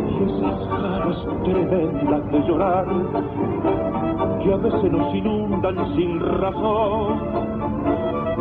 y 0.10 0.24
esas 0.24 0.60
ganas 0.70 1.18
tremendas 1.44 2.32
de 2.32 2.40
llorar 2.48 2.86
que 4.44 4.54
a 4.54 4.58
veces 4.58 4.92
nos 4.92 5.16
inundan 5.16 5.96
sin 5.96 6.20
razón. 6.20 7.20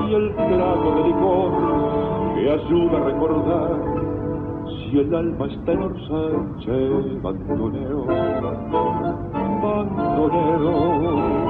Y 0.08 0.14
el 0.14 0.34
trago 0.34 0.90
de 0.94 1.02
licor 1.08 1.52
que 2.34 2.50
ayuda 2.50 2.96
a 2.98 3.04
recordar 3.04 3.70
si 4.66 4.98
el 4.98 5.14
alma 5.14 5.46
está 5.46 5.72
en 5.72 5.82
Orsanche, 5.82 7.18
bandoneo, 7.22 8.06
bandoneo 9.62 11.45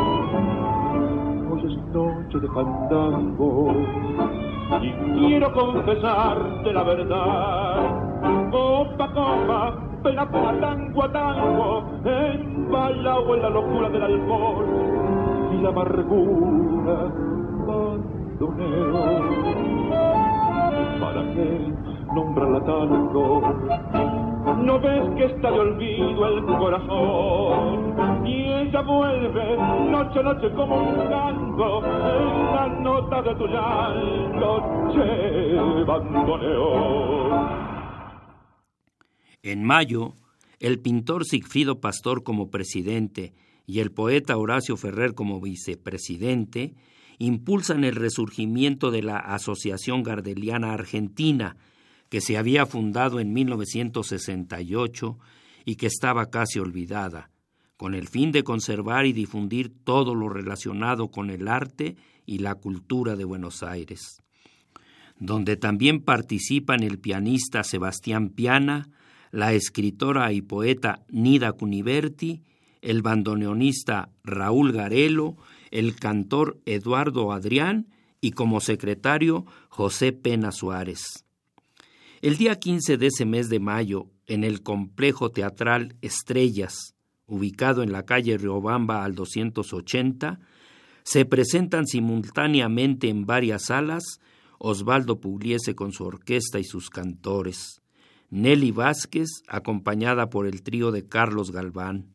noche 1.97 2.38
de 2.40 2.49
fandango 2.49 3.72
y 4.82 4.92
quiero 5.18 5.53
confesarte 5.53 6.72
la 6.72 6.82
verdad. 6.82 8.51
Copa, 8.51 9.09
copa, 9.14 9.74
pena, 10.03 10.30
pena, 10.30 10.61
tango 10.61 11.05
a 11.05 11.12
tango, 11.12 11.84
embalado 12.05 13.34
en 13.34 13.42
la 13.42 13.51
locura 13.51 13.88
del 13.88 14.03
alcohol 14.03 14.66
y 15.53 15.62
la 15.62 15.68
amargura 15.70 16.97
bandoneo. 17.66 19.07
él 21.36 21.74
nombrarla 22.14 22.61
tango. 22.64 24.15
No 24.64 24.80
ves 24.80 25.02
que 25.16 25.24
está 25.26 25.50
de 25.50 25.59
olvido 25.61 26.28
el 26.28 26.44
corazón 26.44 28.26
y 28.26 28.44
ella 28.44 28.82
vuelve 28.82 29.57
noche 29.90 30.18
a 30.18 30.22
noche 30.22 30.50
como 30.54 30.76
un 30.76 30.94
canto 31.09 31.84
en 31.84 32.54
la 32.54 32.68
nota 32.80 33.22
de 33.22 33.34
tu 33.34 33.46
llanto, 33.46 34.90
che. 34.92 35.46
En 39.42 39.62
mayo, 39.62 40.14
el 40.59 40.80
pintor 40.80 41.24
Sigfrido 41.24 41.80
Pastor 41.80 42.24
como 42.24 42.50
presidente 42.50 43.34
y 43.66 43.80
el 43.80 43.92
poeta 43.92 44.36
Horacio 44.36 44.76
Ferrer 44.76 45.14
como 45.14 45.40
vicepresidente 45.40 46.74
impulsan 47.18 47.84
el 47.84 47.94
resurgimiento 47.94 48.90
de 48.90 49.02
la 49.02 49.18
Asociación 49.18 50.02
Gardeliana 50.02 50.72
Argentina, 50.72 51.57
que 52.09 52.20
se 52.20 52.36
había 52.36 52.66
fundado 52.66 53.20
en 53.20 53.32
1968 53.32 55.18
y 55.64 55.76
que 55.76 55.86
estaba 55.86 56.30
casi 56.30 56.59
olvidada, 56.59 57.30
con 57.76 57.94
el 57.94 58.09
fin 58.09 58.32
de 58.32 58.44
conservar 58.44 59.07
y 59.07 59.12
difundir 59.12 59.72
todo 59.84 60.14
lo 60.14 60.28
relacionado 60.28 61.11
con 61.11 61.30
el 61.30 61.48
arte 61.48 61.96
y 62.24 62.38
la 62.38 62.54
cultura 62.54 63.16
de 63.16 63.24
Buenos 63.24 63.62
Aires, 63.62 64.22
donde 65.18 65.57
también 65.57 66.00
participan 66.00 66.82
el 66.82 66.98
pianista 66.98 67.64
Sebastián 67.64 68.30
Piana, 68.30 68.88
la 69.32 69.52
escritora 69.52 70.32
y 70.32 70.40
poeta 70.40 71.04
Nida 71.11 71.52
Cuniverti, 71.52 72.42
el 72.80 73.02
bandoneonista 73.02 74.11
Raúl 74.22 74.72
Garelo, 74.72 75.36
el 75.70 75.96
cantor 75.96 76.61
Eduardo 76.64 77.32
Adrián 77.32 77.88
y 78.20 78.30
como 78.30 78.61
secretario 78.61 79.44
José 79.68 80.12
Pena 80.12 80.52
Suárez. 80.52 81.25
El 82.26 82.38
día 82.38 82.58
15 82.58 82.96
de 82.96 83.06
ese 83.06 83.24
mes 83.24 83.48
de 83.50 83.60
mayo, 83.60 84.08
en 84.26 84.42
el 84.42 84.64
complejo 84.64 85.30
teatral 85.30 85.94
Estrellas, 86.02 86.96
ubicado 87.28 87.84
en 87.84 87.92
la 87.92 88.04
calle 88.04 88.36
Riobamba 88.36 89.04
al 89.04 89.14
280, 89.14 90.40
se 91.04 91.24
presentan 91.24 91.86
simultáneamente 91.86 93.10
en 93.10 93.26
varias 93.26 93.66
salas 93.66 94.02
Osvaldo 94.58 95.20
Pugliese 95.20 95.76
con 95.76 95.92
su 95.92 96.02
orquesta 96.02 96.58
y 96.58 96.64
sus 96.64 96.90
cantores, 96.90 97.80
Nelly 98.30 98.72
Vázquez 98.72 99.28
acompañada 99.46 100.28
por 100.28 100.48
el 100.48 100.64
trío 100.64 100.90
de 100.90 101.06
Carlos 101.06 101.52
Galván, 101.52 102.08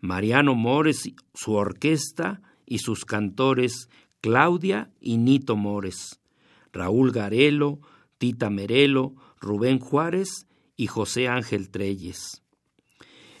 Mariano 0.00 0.54
Mores, 0.54 1.10
su 1.34 1.54
orquesta 1.54 2.42
y 2.64 2.78
sus 2.78 3.04
cantores 3.04 3.88
Claudia 4.20 4.92
y 5.00 5.16
Nito 5.18 5.56
Mores, 5.56 6.20
Raúl 6.72 7.10
Garelo, 7.10 7.80
Tita 8.18 8.50
Merelo, 8.50 9.14
Rubén 9.40 9.78
Juárez 9.78 10.46
y 10.76 10.86
José 10.86 11.28
Ángel 11.28 11.70
Treyes. 11.70 12.42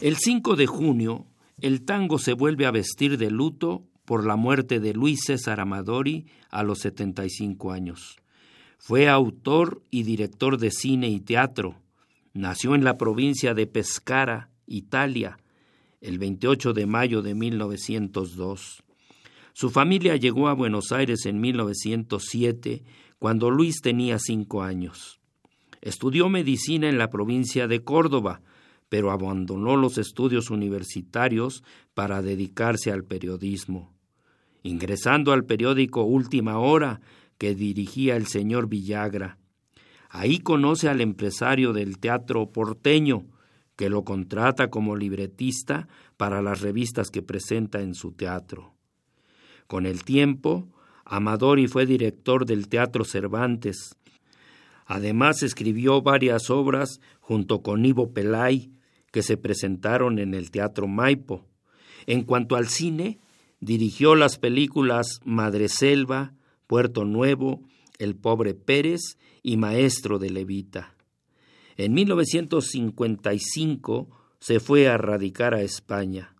El 0.00 0.16
5 0.16 0.56
de 0.56 0.66
junio, 0.66 1.26
el 1.60 1.84
tango 1.84 2.18
se 2.18 2.32
vuelve 2.32 2.66
a 2.66 2.70
vestir 2.70 3.18
de 3.18 3.30
luto 3.30 3.84
por 4.04 4.24
la 4.24 4.36
muerte 4.36 4.80
de 4.80 4.94
Luis 4.94 5.20
César 5.26 5.60
Amadori 5.60 6.26
a 6.50 6.62
los 6.62 6.78
75 6.80 7.72
años. 7.72 8.16
Fue 8.78 9.08
autor 9.08 9.82
y 9.90 10.04
director 10.04 10.58
de 10.58 10.70
cine 10.70 11.08
y 11.08 11.20
teatro. 11.20 11.74
Nació 12.32 12.74
en 12.74 12.84
la 12.84 12.96
provincia 12.96 13.54
de 13.54 13.66
Pescara, 13.66 14.50
Italia, 14.66 15.38
el 16.00 16.18
28 16.18 16.72
de 16.72 16.86
mayo 16.86 17.22
de 17.22 17.34
1902. 17.34 18.84
Su 19.52 19.70
familia 19.70 20.16
llegó 20.16 20.48
a 20.48 20.54
Buenos 20.54 20.92
Aires 20.92 21.26
en 21.26 21.40
1907, 21.40 22.84
cuando 23.18 23.50
Luis 23.50 23.80
tenía 23.82 24.18
cinco 24.20 24.62
años. 24.62 25.17
Estudió 25.80 26.28
medicina 26.28 26.88
en 26.88 26.98
la 26.98 27.10
provincia 27.10 27.68
de 27.68 27.82
Córdoba, 27.84 28.40
pero 28.88 29.10
abandonó 29.10 29.76
los 29.76 29.98
estudios 29.98 30.50
universitarios 30.50 31.62
para 31.94 32.22
dedicarse 32.22 32.90
al 32.90 33.04
periodismo. 33.04 33.92
Ingresando 34.62 35.32
al 35.32 35.44
periódico 35.44 36.02
Última 36.02 36.58
Hora, 36.58 37.00
que 37.38 37.54
dirigía 37.54 38.16
el 38.16 38.26
señor 38.26 38.68
Villagra. 38.68 39.38
Ahí 40.10 40.38
conoce 40.38 40.88
al 40.88 41.00
empresario 41.00 41.72
del 41.72 41.98
teatro 41.98 42.50
porteño, 42.50 43.26
que 43.76 43.88
lo 43.88 44.04
contrata 44.04 44.70
como 44.70 44.96
libretista 44.96 45.86
para 46.16 46.42
las 46.42 46.60
revistas 46.60 47.10
que 47.10 47.22
presenta 47.22 47.80
en 47.80 47.94
su 47.94 48.12
teatro. 48.12 48.74
Con 49.68 49.86
el 49.86 50.02
tiempo, 50.02 50.66
Amadori 51.04 51.68
fue 51.68 51.86
director 51.86 52.44
del 52.44 52.68
Teatro 52.68 53.04
Cervantes. 53.04 53.96
Además 54.90 55.42
escribió 55.42 56.00
varias 56.00 56.48
obras 56.48 57.02
junto 57.20 57.62
con 57.62 57.84
Ivo 57.84 58.14
Pelay 58.14 58.72
que 59.12 59.22
se 59.22 59.36
presentaron 59.36 60.18
en 60.18 60.32
el 60.32 60.50
Teatro 60.50 60.88
Maipo. 60.88 61.46
En 62.06 62.24
cuanto 62.24 62.56
al 62.56 62.68
cine, 62.68 63.20
dirigió 63.60 64.14
las 64.14 64.38
películas 64.38 65.20
Madre 65.26 65.68
Selva, 65.68 66.32
Puerto 66.66 67.04
Nuevo, 67.04 67.60
El 67.98 68.16
pobre 68.16 68.54
Pérez 68.54 69.18
y 69.42 69.58
Maestro 69.58 70.18
de 70.18 70.30
Levita. 70.30 70.94
En 71.76 71.92
1955 71.92 74.08
se 74.40 74.58
fue 74.58 74.88
a 74.88 74.96
radicar 74.96 75.52
a 75.52 75.60
España. 75.60 76.34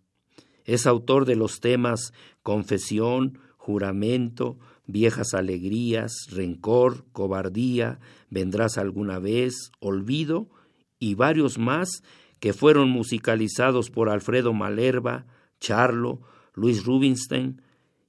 Es 0.65 0.87
autor 0.87 1.25
de 1.25 1.35
los 1.35 1.59
temas 1.59 2.13
Confesión, 2.41 3.37
Juramento, 3.57 4.57
Viejas 4.91 5.35
Alegrías, 5.35 6.13
Rencor, 6.31 7.05
Cobardía, 7.11 7.99
Vendrás 8.31 8.79
alguna 8.79 9.19
vez, 9.19 9.71
Olvido 9.79 10.49
y 10.97 11.13
varios 11.13 11.59
más 11.59 12.01
que 12.39 12.53
fueron 12.53 12.89
musicalizados 12.89 13.91
por 13.91 14.09
Alfredo 14.09 14.51
Malerba, 14.51 15.27
Charlo, 15.59 16.21
Luis 16.55 16.85
Rubinstein 16.85 17.61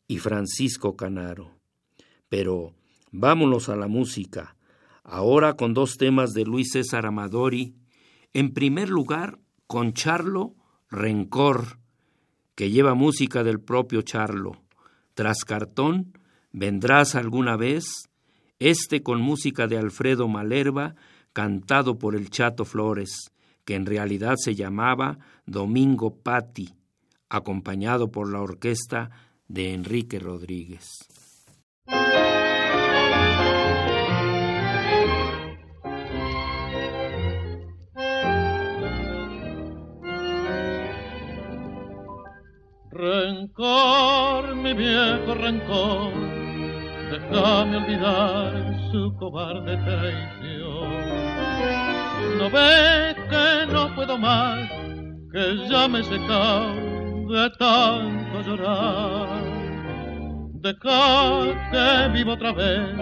y 0.08 0.18
Francisco 0.18 0.96
Canaro. 0.96 1.58
Pero 2.30 2.72
vámonos 3.12 3.68
a 3.68 3.76
la 3.76 3.86
música 3.86 4.56
ahora 5.04 5.54
con 5.54 5.74
dos 5.74 5.98
temas 5.98 6.32
de 6.32 6.44
Luis 6.44 6.70
César 6.72 7.04
Amadori. 7.04 7.74
En 8.32 8.54
primer 8.54 8.88
lugar, 8.88 9.38
con 9.66 9.92
Charlo, 9.92 10.54
Rencor, 10.88 11.78
que 12.54 12.70
lleva 12.70 12.94
música 12.94 13.44
del 13.44 13.60
propio 13.60 14.00
Charlo. 14.00 14.62
Tras 15.14 15.44
Cartón, 15.44 16.14
Vendrás 16.52 17.14
alguna 17.14 17.56
vez, 17.56 17.84
este 18.58 19.02
con 19.02 19.20
música 19.20 19.66
de 19.66 19.78
Alfredo 19.78 20.28
Malerba, 20.28 20.94
cantado 21.32 21.98
por 21.98 22.16
el 22.16 22.30
Chato 22.30 22.64
Flores, 22.64 23.32
que 23.64 23.74
en 23.74 23.86
realidad 23.86 24.34
se 24.36 24.54
llamaba 24.54 25.18
Domingo 25.46 26.16
Patti, 26.16 26.74
acompañado 27.28 28.10
por 28.10 28.30
la 28.30 28.40
orquesta 28.40 29.10
de 29.46 29.74
Enrique 29.74 30.18
Rodríguez. 30.18 30.86
Rencor, 42.92 44.56
mi 44.56 44.74
viejo 44.74 45.34
rencor, 45.34 46.12
déjame 47.10 47.76
olvidar 47.76 48.52
su 48.90 49.14
cobarde 49.16 49.76
traición. 49.76 50.90
No 52.38 52.50
ves 52.50 53.14
que 53.28 53.72
no 53.72 53.94
puedo 53.94 54.18
más, 54.18 54.68
que 55.32 55.68
ya 55.68 55.88
me 55.88 56.00
he 56.00 56.04
secado 56.04 56.74
de 57.28 57.50
tanto 57.58 58.42
llorar. 58.42 59.42
Deja 60.62 61.70
que 61.70 62.08
vivo 62.12 62.32
otra 62.32 62.52
vez 62.52 62.96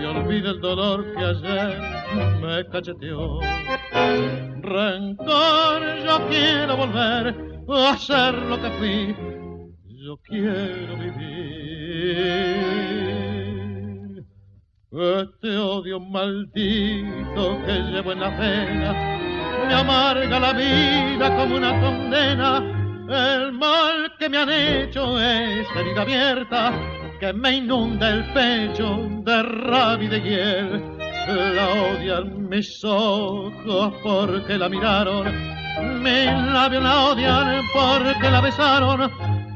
y 0.00 0.04
olvide 0.04 0.50
el 0.50 0.60
dolor 0.60 1.04
que 1.14 1.24
ayer 1.24 1.78
me 2.40 2.66
cacheteó. 2.68 3.40
Rencor, 4.62 5.82
yo 6.04 6.28
quiero 6.28 6.76
volver 6.76 7.54
hacer 7.72 8.34
lo 8.34 8.60
que 8.60 8.70
fui. 8.70 9.16
Yo 10.04 10.16
quiero 10.18 10.96
vivir. 10.98 12.73
Este 14.96 15.58
odio 15.58 15.98
maldito 15.98 17.58
que 17.66 17.72
llevo 17.90 18.12
en 18.12 18.20
la 18.20 18.30
pena 18.36 18.92
me 19.66 19.74
amarga 19.74 20.38
la 20.38 20.52
vida 20.52 21.36
como 21.36 21.56
una 21.56 21.80
condena. 21.80 22.58
El 23.08 23.52
mal 23.54 24.12
que 24.20 24.28
me 24.28 24.38
han 24.38 24.50
hecho 24.50 25.18
es 25.20 25.66
herida 25.74 26.02
abierta 26.02 26.72
que 27.18 27.32
me 27.32 27.56
inunda 27.56 28.08
el 28.08 28.24
pecho 28.32 29.08
de 29.24 29.42
rabia 29.42 30.06
y 30.06 30.08
de 30.10 30.20
hiel. 30.20 31.56
La 31.56 31.66
odian 31.68 32.48
mis 32.48 32.84
ojos 32.84 33.94
porque 34.00 34.56
la 34.56 34.68
miraron 34.68 35.26
mis 36.04 36.26
labios 36.52 36.82
la 36.82 37.06
odian 37.06 37.62
porque 37.72 38.30
la 38.30 38.40
besaron. 38.40 39.10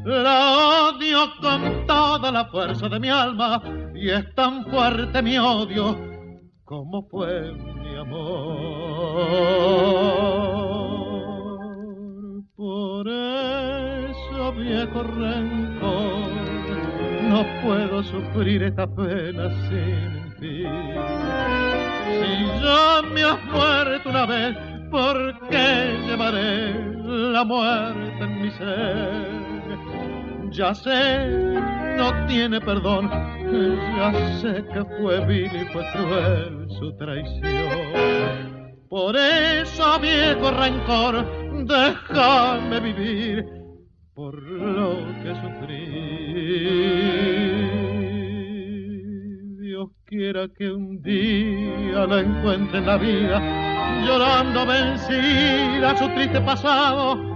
La 0.09 0.89
odio 0.89 1.35
con 1.39 1.87
toda 1.87 2.33
la 2.33 2.47
fuerza 2.47 2.89
de 2.89 2.99
mi 2.99 3.11
alma 3.11 3.63
y 3.95 4.09
es 4.09 4.35
tan 4.35 4.65
fuerte 4.65 5.21
mi 5.21 5.37
odio 5.37 5.99
como 6.65 7.07
fue 7.11 7.53
mi 7.53 7.95
amor. 7.95 8.39
Por 12.57 13.07
eso, 13.07 14.53
viejo 14.55 15.03
rencor, 15.03 16.31
no 17.29 17.45
puedo 17.63 18.03
sufrir 18.03 18.63
esta 18.63 18.87
pena 18.87 19.51
sin 19.69 20.33
fin. 20.39 20.71
Si 22.07 22.47
ya 22.63 23.03
me 23.13 23.25
has 23.25 23.45
muerto 23.45 24.09
una 24.09 24.25
vez, 24.25 24.57
¿por 24.91 25.39
qué 25.51 25.99
llevaré 26.07 26.73
la 27.05 27.45
muerte 27.45 28.25
en 28.25 28.41
mi 28.41 28.51
ser? 28.53 29.38
Ya 30.51 30.75
sé, 30.75 31.29
no 31.97 32.27
tiene 32.27 32.61
perdón, 32.61 33.11
ya 33.97 34.13
sé 34.41 34.65
que 34.73 34.85
fue 34.97 35.25
vil 35.27 35.47
y 35.47 35.65
fue 35.73 35.85
cruel 35.93 36.67
su 36.79 36.97
traición. 36.97 38.75
Por 38.89 39.15
eso, 39.17 39.99
viejo 40.01 40.51
rencor, 40.51 41.27
déjame 41.67 42.81
vivir 42.81 43.45
por 44.15 44.43
lo 44.43 44.97
que 45.23 45.35
sufrí. 45.35 45.85
Dios 49.61 49.91
quiera 50.07 50.49
que 50.49 50.71
un 50.71 51.03
día 51.03 52.07
la 52.07 52.21
encuentre 52.21 52.79
en 52.79 52.87
la 52.87 52.97
vida, 52.97 54.05
llorando 54.07 54.67
vencida 54.67 55.97
su 55.97 56.09
triste 56.15 56.41
pasado 56.41 57.28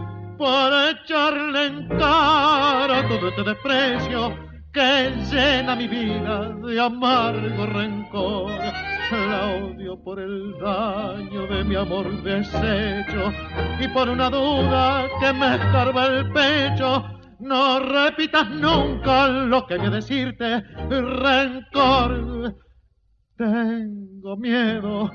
por 0.43 0.73
echarle 0.91 1.67
en 1.67 1.87
cara 1.87 3.07
todo 3.07 3.29
este 3.29 3.45
desprecio 3.45 4.37
que 4.73 5.13
llena 5.31 5.77
mi 5.77 5.87
vida 5.87 6.49
de 6.67 6.81
amargo 6.81 7.65
rencor. 7.67 8.51
La 8.51 9.47
odio 9.63 10.03
por 10.03 10.19
el 10.19 10.59
daño 10.59 11.47
de 11.47 11.63
mi 11.63 11.77
amor 11.77 12.11
deshecho 12.25 13.33
y 13.79 13.87
por 13.95 14.09
una 14.09 14.29
duda 14.31 15.07
que 15.21 15.33
me 15.33 15.55
escarba 15.55 16.07
el 16.07 16.33
pecho. 16.33 17.05
No 17.39 17.79
repitas 17.79 18.51
nunca 18.51 19.29
lo 19.29 19.65
que 19.65 19.79
voy 19.79 19.87
a 19.87 19.91
decirte, 19.91 20.61
rencor. 20.91 22.57
Tengo 23.37 24.37
miedo 24.39 25.09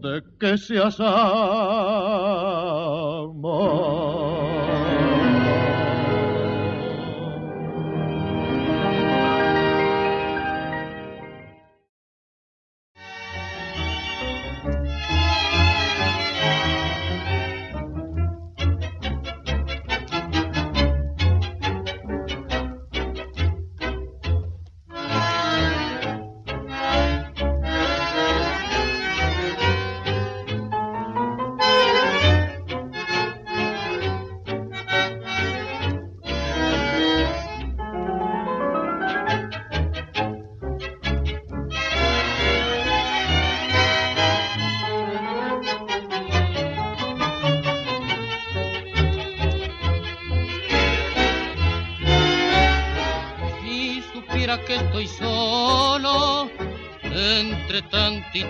de 0.00 0.22
que 0.38 0.56
seas 0.56 0.98
amor. 1.00 1.10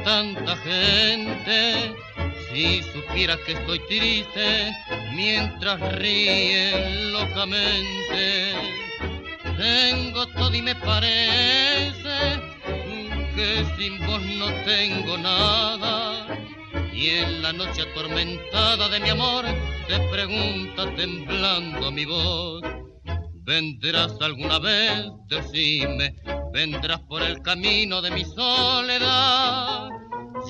Tanta 0.05 0.57
gente. 0.57 1.95
Si 2.53 2.83
supieras 2.83 3.39
que 3.47 3.53
estoy 3.53 3.79
triste 3.87 4.77
mientras 5.15 5.81
ríen 5.97 7.13
locamente. 7.13 8.55
Tengo 9.57 10.27
todo 10.29 10.55
y 10.55 10.63
me 10.63 10.75
parece 10.75 12.41
que 13.35 13.65
sin 13.79 14.07
vos 14.07 14.23
no 14.23 14.47
tengo 14.65 15.17
nada. 15.19 16.27
Y 16.93 17.09
en 17.11 17.43
la 17.43 17.53
noche 17.53 17.83
atormentada 17.83 18.89
de 18.89 19.01
mi 19.01 19.09
amor 19.11 19.45
te 19.89 19.99
pregunta 20.11 20.95
temblando 20.97 21.91
mi 21.91 22.05
voz. 22.05 22.63
¿Vendrás 23.43 24.13
alguna 24.21 24.59
vez? 24.59 25.07
Decime, 25.27 26.15
vendrás 26.53 27.01
por 27.01 27.23
el 27.23 27.41
camino 27.43 28.03
de 28.03 28.11
mi 28.11 28.25
soledad. 28.25 29.89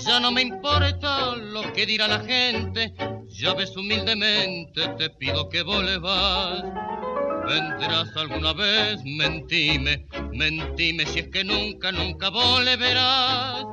Ya 0.04 0.20
no 0.20 0.30
me 0.30 0.42
importa 0.42 1.34
lo 1.36 1.72
que 1.72 1.84
dirá 1.84 2.06
la 2.06 2.20
gente, 2.20 2.94
ya 3.28 3.54
ves 3.54 3.76
humildemente, 3.76 4.88
te 4.96 5.10
pido 5.10 5.48
que 5.48 5.62
volvas. 5.62 6.62
Vendrás 7.46 8.16
alguna 8.16 8.52
vez, 8.52 9.00
mentime, 9.04 10.06
mentime 10.32 11.04
si 11.06 11.20
es 11.20 11.28
que 11.28 11.42
nunca, 11.42 11.90
nunca 11.90 12.30
volverás. 12.30 13.64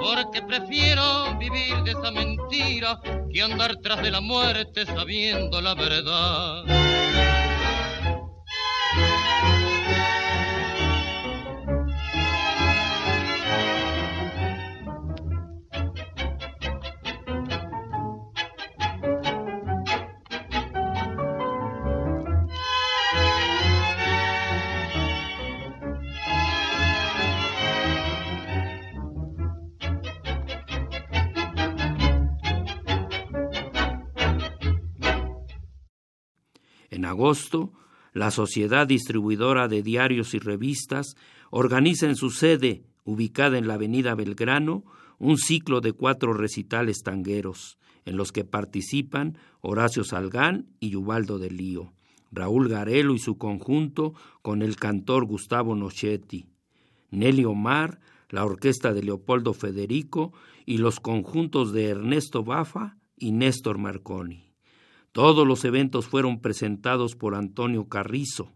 Porque 0.00 0.42
prefiero 0.42 1.36
vivir 1.38 1.82
de 1.84 1.92
esa 1.92 2.10
mentira 2.10 3.00
que 3.32 3.42
andar 3.42 3.76
tras 3.76 4.02
de 4.02 4.10
la 4.10 4.20
muerte 4.20 4.86
sabiendo 4.86 5.60
la 5.60 5.74
verdad. 5.74 6.64
Agosto, 37.04 37.72
la 38.12 38.30
Sociedad 38.30 38.86
Distribuidora 38.86 39.68
de 39.68 39.82
Diarios 39.82 40.34
y 40.34 40.38
Revistas 40.38 41.16
organiza 41.50 42.06
en 42.06 42.16
su 42.16 42.30
sede, 42.30 42.84
ubicada 43.04 43.58
en 43.58 43.68
la 43.68 43.74
Avenida 43.74 44.14
Belgrano, 44.14 44.84
un 45.18 45.38
ciclo 45.38 45.80
de 45.80 45.92
cuatro 45.92 46.32
recitales 46.32 47.02
tangueros, 47.02 47.78
en 48.04 48.16
los 48.16 48.32
que 48.32 48.44
participan 48.44 49.38
Horacio 49.60 50.04
Salgán 50.04 50.66
y 50.80 50.94
Ubaldo 50.96 51.38
de 51.38 51.50
Lío, 51.50 51.92
Raúl 52.32 52.68
Garelo 52.68 53.14
y 53.14 53.18
su 53.18 53.36
conjunto 53.36 54.14
con 54.42 54.62
el 54.62 54.76
cantor 54.76 55.26
Gustavo 55.26 55.74
Nochetti, 55.74 56.46
Nelly 57.10 57.44
Omar, 57.44 58.00
la 58.28 58.44
orquesta 58.44 58.92
de 58.92 59.02
Leopoldo 59.02 59.54
Federico 59.54 60.32
y 60.64 60.78
los 60.78 61.00
conjuntos 61.00 61.72
de 61.72 61.88
Ernesto 61.88 62.44
Bafa 62.44 62.96
y 63.16 63.32
Néstor 63.32 63.78
Marconi. 63.78 64.45
Todos 65.16 65.46
los 65.46 65.64
eventos 65.64 66.06
fueron 66.06 66.42
presentados 66.42 67.16
por 67.16 67.36
Antonio 67.36 67.88
Carrizo. 67.88 68.52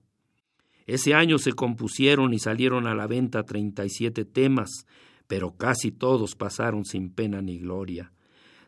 Ese 0.87 1.15
año 1.15 1.39
se 1.39 1.55
compusieron 1.55 2.35
y 2.35 2.39
salieron 2.39 2.87
a 2.87 2.95
la 2.95 3.07
venta 3.07 3.45
37 3.45 4.27
temas, 4.27 4.85
pero 5.27 5.57
casi 5.57 5.91
todos 5.91 6.37
pasaron 6.37 6.85
sin 6.85 7.15
pena 7.15 7.41
ni 7.41 7.57
gloria. 7.57 8.13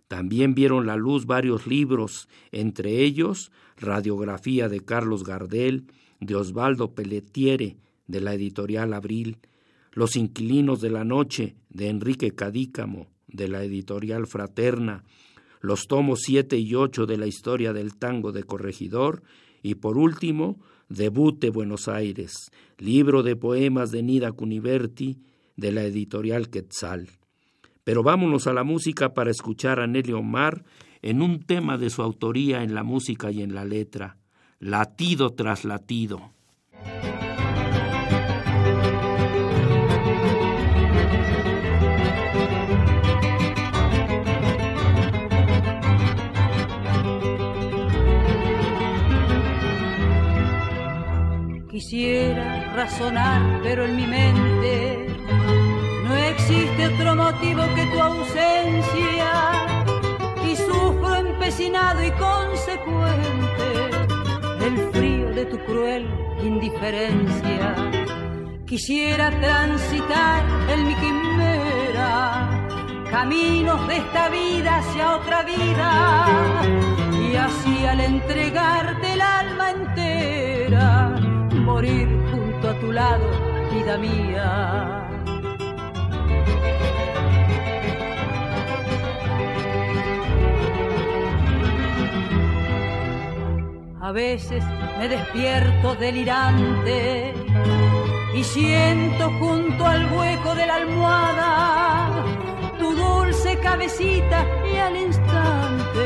También 0.08 0.54
vieron 0.54 0.86
la 0.86 0.96
luz 0.96 1.26
varios 1.26 1.66
libros, 1.66 2.30
entre 2.50 3.02
ellos 3.02 3.52
Radiografía 3.76 4.70
de 4.70 4.80
Carlos 4.80 5.22
Gardel, 5.22 5.84
de 6.18 6.34
Osvaldo 6.34 6.94
Pelletiere, 6.94 7.76
de 8.06 8.20
la 8.22 8.32
editorial 8.32 8.94
Abril, 8.94 9.36
Los 9.92 10.16
Inquilinos 10.16 10.80
de 10.80 10.88
la 10.88 11.04
Noche, 11.04 11.56
de 11.68 11.90
Enrique 11.90 12.34
Cadícamo, 12.34 13.10
de 13.26 13.48
la 13.48 13.62
editorial 13.62 14.26
Fraterna, 14.26 15.04
los 15.62 15.86
tomos 15.86 16.20
7 16.24 16.58
y 16.58 16.74
8 16.74 17.06
de 17.06 17.16
la 17.16 17.26
historia 17.26 17.72
del 17.72 17.96
tango 17.96 18.32
de 18.32 18.42
Corregidor 18.42 19.22
y 19.62 19.76
por 19.76 19.96
último, 19.96 20.60
Debut 20.88 21.38
de 21.40 21.50
Buenos 21.50 21.86
Aires, 21.88 22.50
libro 22.78 23.22
de 23.22 23.36
poemas 23.36 23.92
de 23.92 24.02
Nida 24.02 24.32
Cuniverti 24.32 25.22
de 25.56 25.72
la 25.72 25.84
editorial 25.84 26.50
Quetzal. 26.50 27.08
Pero 27.84 28.02
vámonos 28.02 28.48
a 28.48 28.52
la 28.52 28.64
música 28.64 29.14
para 29.14 29.30
escuchar 29.30 29.78
a 29.78 29.86
Nelly 29.86 30.12
Omar 30.12 30.64
en 31.00 31.22
un 31.22 31.40
tema 31.40 31.78
de 31.78 31.90
su 31.90 32.02
autoría 32.02 32.64
en 32.64 32.74
la 32.74 32.82
música 32.82 33.30
y 33.30 33.42
en 33.42 33.54
la 33.54 33.64
letra, 33.64 34.18
latido 34.58 35.30
tras 35.30 35.64
latido. 35.64 36.32
Razonar, 52.74 53.60
pero 53.62 53.86
en 53.86 53.96
mi 53.96 54.06
mente 54.06 55.06
no 56.04 56.14
existe 56.14 56.88
otro 56.88 57.14
motivo 57.14 57.62
que 57.74 57.86
tu 57.86 57.98
ausencia 57.98 59.52
y 60.44 60.54
sufro 60.54 61.14
empecinado 61.14 62.04
y 62.04 62.10
consecuente 62.10 63.66
el 64.60 64.76
frío 64.92 65.30
de 65.30 65.46
tu 65.46 65.58
cruel 65.64 66.06
indiferencia. 66.44 67.74
Quisiera 68.66 69.30
transitar 69.40 70.42
en 70.68 70.86
mi 70.88 70.94
quimera 70.96 72.48
caminos 73.10 73.88
de 73.88 73.96
esta 73.96 74.28
vida 74.28 74.76
hacia 74.78 75.16
otra 75.16 75.42
vida 75.42 76.26
y 77.30 77.34
así 77.34 77.86
al 77.86 78.00
entregarte 78.00 79.12
el 79.14 79.20
alma 79.22 79.70
entera 79.70 80.01
junto 81.88 82.70
a 82.70 82.74
tu 82.78 82.92
lado, 82.92 83.28
vida 83.72 83.98
mía. 83.98 85.08
A 94.00 94.12
veces 94.12 94.62
me 94.98 95.08
despierto 95.08 95.94
delirante 95.96 97.34
y 98.34 98.44
siento 98.44 99.30
junto 99.40 99.84
al 99.86 100.12
hueco 100.12 100.54
de 100.54 100.66
la 100.66 100.76
almohada 100.76 102.24
tu 102.78 102.94
dulce 102.94 103.58
cabecita 103.58 104.46
y 104.72 104.76
al 104.76 104.96
instante 104.96 106.04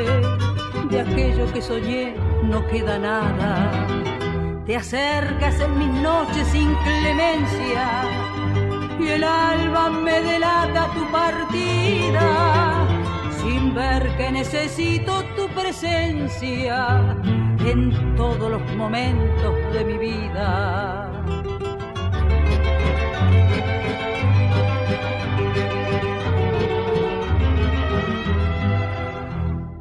de 0.90 1.00
aquello 1.00 1.52
que 1.52 1.60
soñé 1.60 2.14
no 2.44 2.66
queda 2.66 2.98
nada. 2.98 4.15
Te 4.66 4.74
acercas 4.74 5.60
en 5.60 5.78
mis 5.78 6.02
noches 6.02 6.48
sin 6.48 6.74
clemencia 6.74 8.02
y 8.98 9.08
el 9.10 9.22
alba 9.22 9.90
me 9.90 10.20
delata 10.20 10.90
tu 10.92 11.08
partida 11.12 12.84
sin 13.40 13.72
ver 13.76 14.16
que 14.16 14.32
necesito 14.32 15.22
tu 15.36 15.46
presencia 15.50 17.00
en 17.64 18.16
todos 18.16 18.50
los 18.50 18.74
momentos 18.74 19.54
de 19.72 19.84
mi 19.84 19.98
vida. 19.98 21.12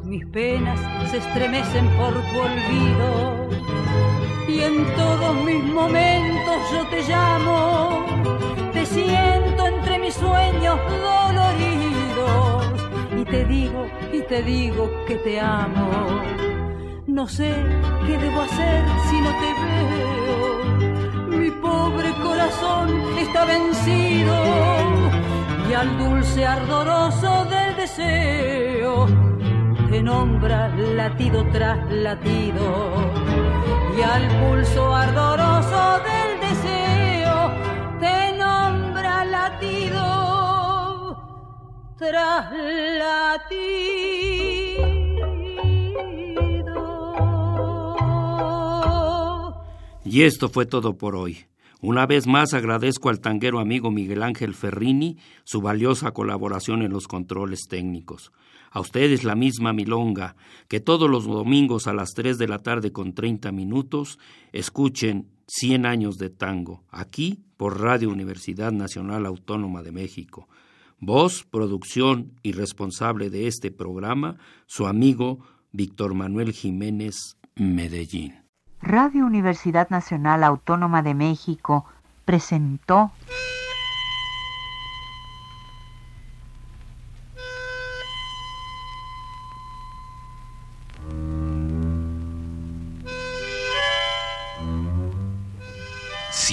Mis 0.03 0.27
penas 0.27 0.79
se 1.09 1.17
estremecen 1.17 1.87
por 1.97 2.13
tu 2.13 2.39
olvido 2.39 3.64
y 4.47 4.59
en 4.61 4.85
todos 4.95 5.35
mis 5.43 5.63
momentos 5.63 6.57
yo 6.71 6.87
te 6.89 7.01
llamo, 7.03 8.05
te 8.73 8.85
siento 8.85 9.67
entre 9.67 9.99
mis 9.99 10.13
sueños 10.13 10.79
doloridos 11.01 12.65
y 13.19 13.25
te 13.25 13.45
digo 13.45 13.87
y 14.13 14.21
te 14.21 14.41
digo 14.43 14.89
que 15.07 15.15
te 15.15 15.39
amo 15.39 16.21
no 17.15 17.29
sé 17.29 17.55
qué 18.05 18.17
debo 18.17 18.41
hacer 18.41 18.83
si 19.09 19.21
no 19.21 19.31
te 19.41 19.49
veo. 19.61 21.39
Mi 21.39 21.49
pobre 21.49 22.11
corazón 22.21 22.89
está 23.17 23.45
vencido 23.45 24.35
y 25.69 25.73
al 25.73 25.97
dulce 25.97 26.45
ardoroso 26.45 27.45
del 27.45 27.75
deseo 27.77 29.07
te 29.89 30.03
nombra 30.03 30.67
latido 30.67 31.45
tras 31.53 31.89
latido. 31.89 32.65
Y 33.97 34.01
al 34.01 34.27
pulso 34.41 34.93
ardoroso 34.93 36.01
del 36.03 36.39
deseo 36.41 37.51
te 38.01 38.37
nombra 38.37 39.23
latido 39.23 40.05
tras 41.97 42.51
latido. 42.99 43.85
Y 50.03 50.23
esto 50.23 50.49
fue 50.49 50.65
todo 50.65 50.97
por 50.97 51.15
hoy. 51.15 51.45
Una 51.81 52.05
vez 52.05 52.27
más 52.27 52.53
agradezco 52.53 53.09
al 53.09 53.21
tanguero 53.21 53.59
amigo 53.59 53.91
Miguel 53.91 54.23
Ángel 54.23 54.55
Ferrini 54.55 55.17
su 55.45 55.61
valiosa 55.61 56.11
colaboración 56.11 56.81
en 56.81 56.91
los 56.91 57.07
controles 57.07 57.67
técnicos. 57.69 58.33
A 58.75 58.81
ustedes 58.81 59.23
la 59.23 59.35
misma 59.35 59.71
milonga, 59.71 60.35
que 60.67 60.81
todos 60.81 61.09
los 61.09 61.23
domingos 61.23 61.87
a 61.87 61.93
las 61.93 62.09
3 62.13 62.37
de 62.37 62.49
la 62.49 62.59
tarde 62.59 62.91
con 62.91 63.13
30 63.13 63.53
minutos 63.53 64.19
escuchen 64.51 65.29
100 65.47 65.85
años 65.85 66.17
de 66.17 66.29
tango, 66.29 66.83
aquí 66.89 67.45
por 67.55 67.79
Radio 67.79 68.09
Universidad 68.09 68.73
Nacional 68.73 69.25
Autónoma 69.27 69.81
de 69.81 69.93
México. 69.93 70.49
Voz, 70.99 71.45
producción 71.49 72.33
y 72.43 72.51
responsable 72.51 73.29
de 73.29 73.47
este 73.47 73.71
programa, 73.71 74.35
su 74.65 74.87
amigo 74.87 75.39
Víctor 75.71 76.13
Manuel 76.13 76.51
Jiménez 76.51 77.37
Medellín. 77.55 78.43
Radio 78.81 79.25
Universidad 79.25 79.89
Nacional 79.89 80.43
Autónoma 80.43 81.01
de 81.01 81.13
México 81.13 81.85
presentó 82.25 83.13